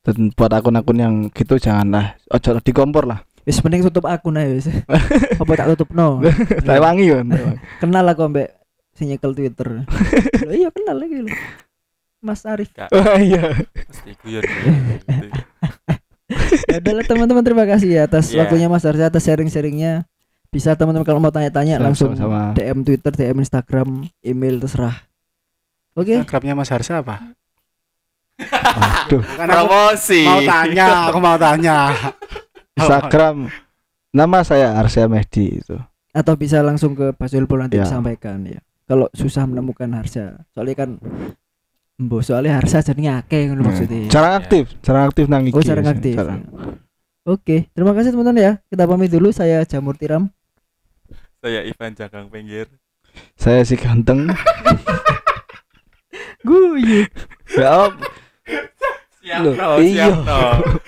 [0.00, 3.20] dan buat akun-akun yang gitu janganlah ojo dikompor lah
[3.50, 4.70] Wis mending tutup akun aja wis.
[5.42, 6.22] Apa tak tutup no?
[6.62, 7.26] saya wangi kan
[7.82, 8.54] kenal aku ambek
[8.94, 9.82] si nyekel Twitter.
[10.46, 11.34] Loh, iya kenal lagi lho.
[12.20, 12.70] Mas Arif.
[12.76, 13.50] Wah, iya
[13.82, 14.44] Pasti guyon.
[14.44, 15.26] gitu.
[16.70, 18.44] Ya udahlah teman-teman terima kasih ya atas Iya.
[18.44, 20.06] waktunya Mas Arif atas sharing-sharingnya.
[20.46, 22.54] Bisa teman-teman kalau mau tanya-tanya langsung Sama-sama.
[22.54, 23.88] DM Twitter, DM Instagram,
[24.20, 24.94] email terserah.
[25.92, 26.14] Oke.
[26.16, 27.34] Instagramnya Mas Harsa apa?
[28.40, 30.22] Aduh Promosi.
[30.22, 31.92] mau tanya, aku mau tanya.
[32.82, 33.36] Instagram
[34.10, 35.76] nama saya Arsya Mehdi itu
[36.10, 37.86] Atau bisa langsung ke Basul Pol nanti Ya.
[37.86, 38.58] disampaikan ya.
[38.84, 40.42] Kalau susah menemukan Harsa.
[40.50, 40.90] Soalnya kan
[41.96, 44.08] Mbok soalnya Harsa jadi akeh ngono maksudnya.
[44.08, 46.14] jarang aktif jarang aktif nang Oh, sih, aktif.
[46.16, 46.42] jarang.
[47.22, 48.52] Oke, terima kasih teman-teman ya.
[48.66, 49.30] Kita pamit dulu.
[49.30, 50.26] Saya Jamur Tiram.
[51.38, 52.66] Saya Ivan Jagang Pinggir.
[53.34, 54.30] saya si ganteng
[56.46, 57.04] Guyu.
[57.52, 57.90] ya
[59.20, 60.08] Loh, no, iya.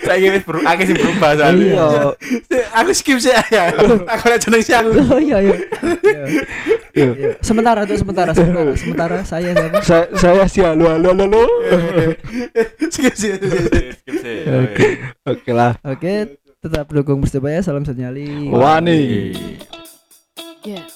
[0.00, 1.68] Saya ingin ber akeh sing berubah soalnya.
[1.68, 1.86] iya
[2.80, 3.68] aku skip sih ya.
[4.08, 4.88] Aku lihat jeneng sih aku.
[5.04, 5.56] Oh iya iya.
[6.00, 6.24] Iya.
[6.96, 7.30] Iya.
[7.44, 8.72] Sementara tuh sementara sementara.
[8.72, 9.78] Sementara saya siapa?
[9.84, 11.44] saya saya si halo halo halo
[12.88, 13.36] Skip sih.
[13.36, 14.16] skip sih.
[14.16, 14.38] Sih.
[14.48, 14.86] Oke.
[15.28, 17.60] oke lah Oke, tetap dukung Persebaya.
[17.60, 18.48] Salam senyali.
[18.48, 19.36] wani
[20.64, 20.86] Yeah.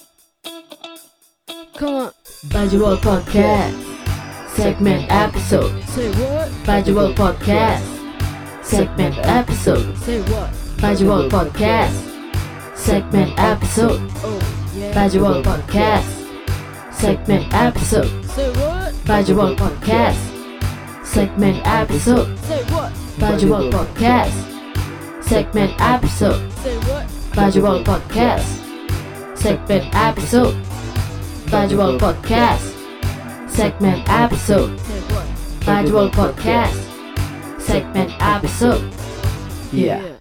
[1.76, 2.10] Come on.
[2.48, 3.95] Baju Podcast.
[4.56, 5.84] Segment episode.
[5.84, 6.48] Say what?
[6.64, 7.84] Baju Roll Podcast.
[8.64, 9.92] Segment episode.
[9.98, 10.48] Say what?
[10.80, 11.92] Baju Roll Podcast.
[12.74, 14.00] Segment episode.
[14.24, 14.40] Oh,
[14.74, 14.92] yeah.
[15.44, 16.08] Podcast.
[16.90, 18.08] Segment episode.
[18.32, 18.94] Say what?
[19.04, 20.24] Baju Roll Podcast.
[21.04, 22.38] Segment episode.
[22.48, 22.92] Say what?
[23.20, 24.36] Baju Roll Podcast.
[25.20, 26.40] Segment episode.
[26.64, 27.04] Say what?
[27.36, 28.48] Baju Roll Podcast.
[29.36, 30.56] Segment episode.
[31.52, 32.75] Baju Roll Podcast.
[33.56, 34.78] Segment episode.
[35.88, 36.76] Roll Podcast.
[37.58, 38.92] Segment episode.
[39.72, 40.15] Yeah.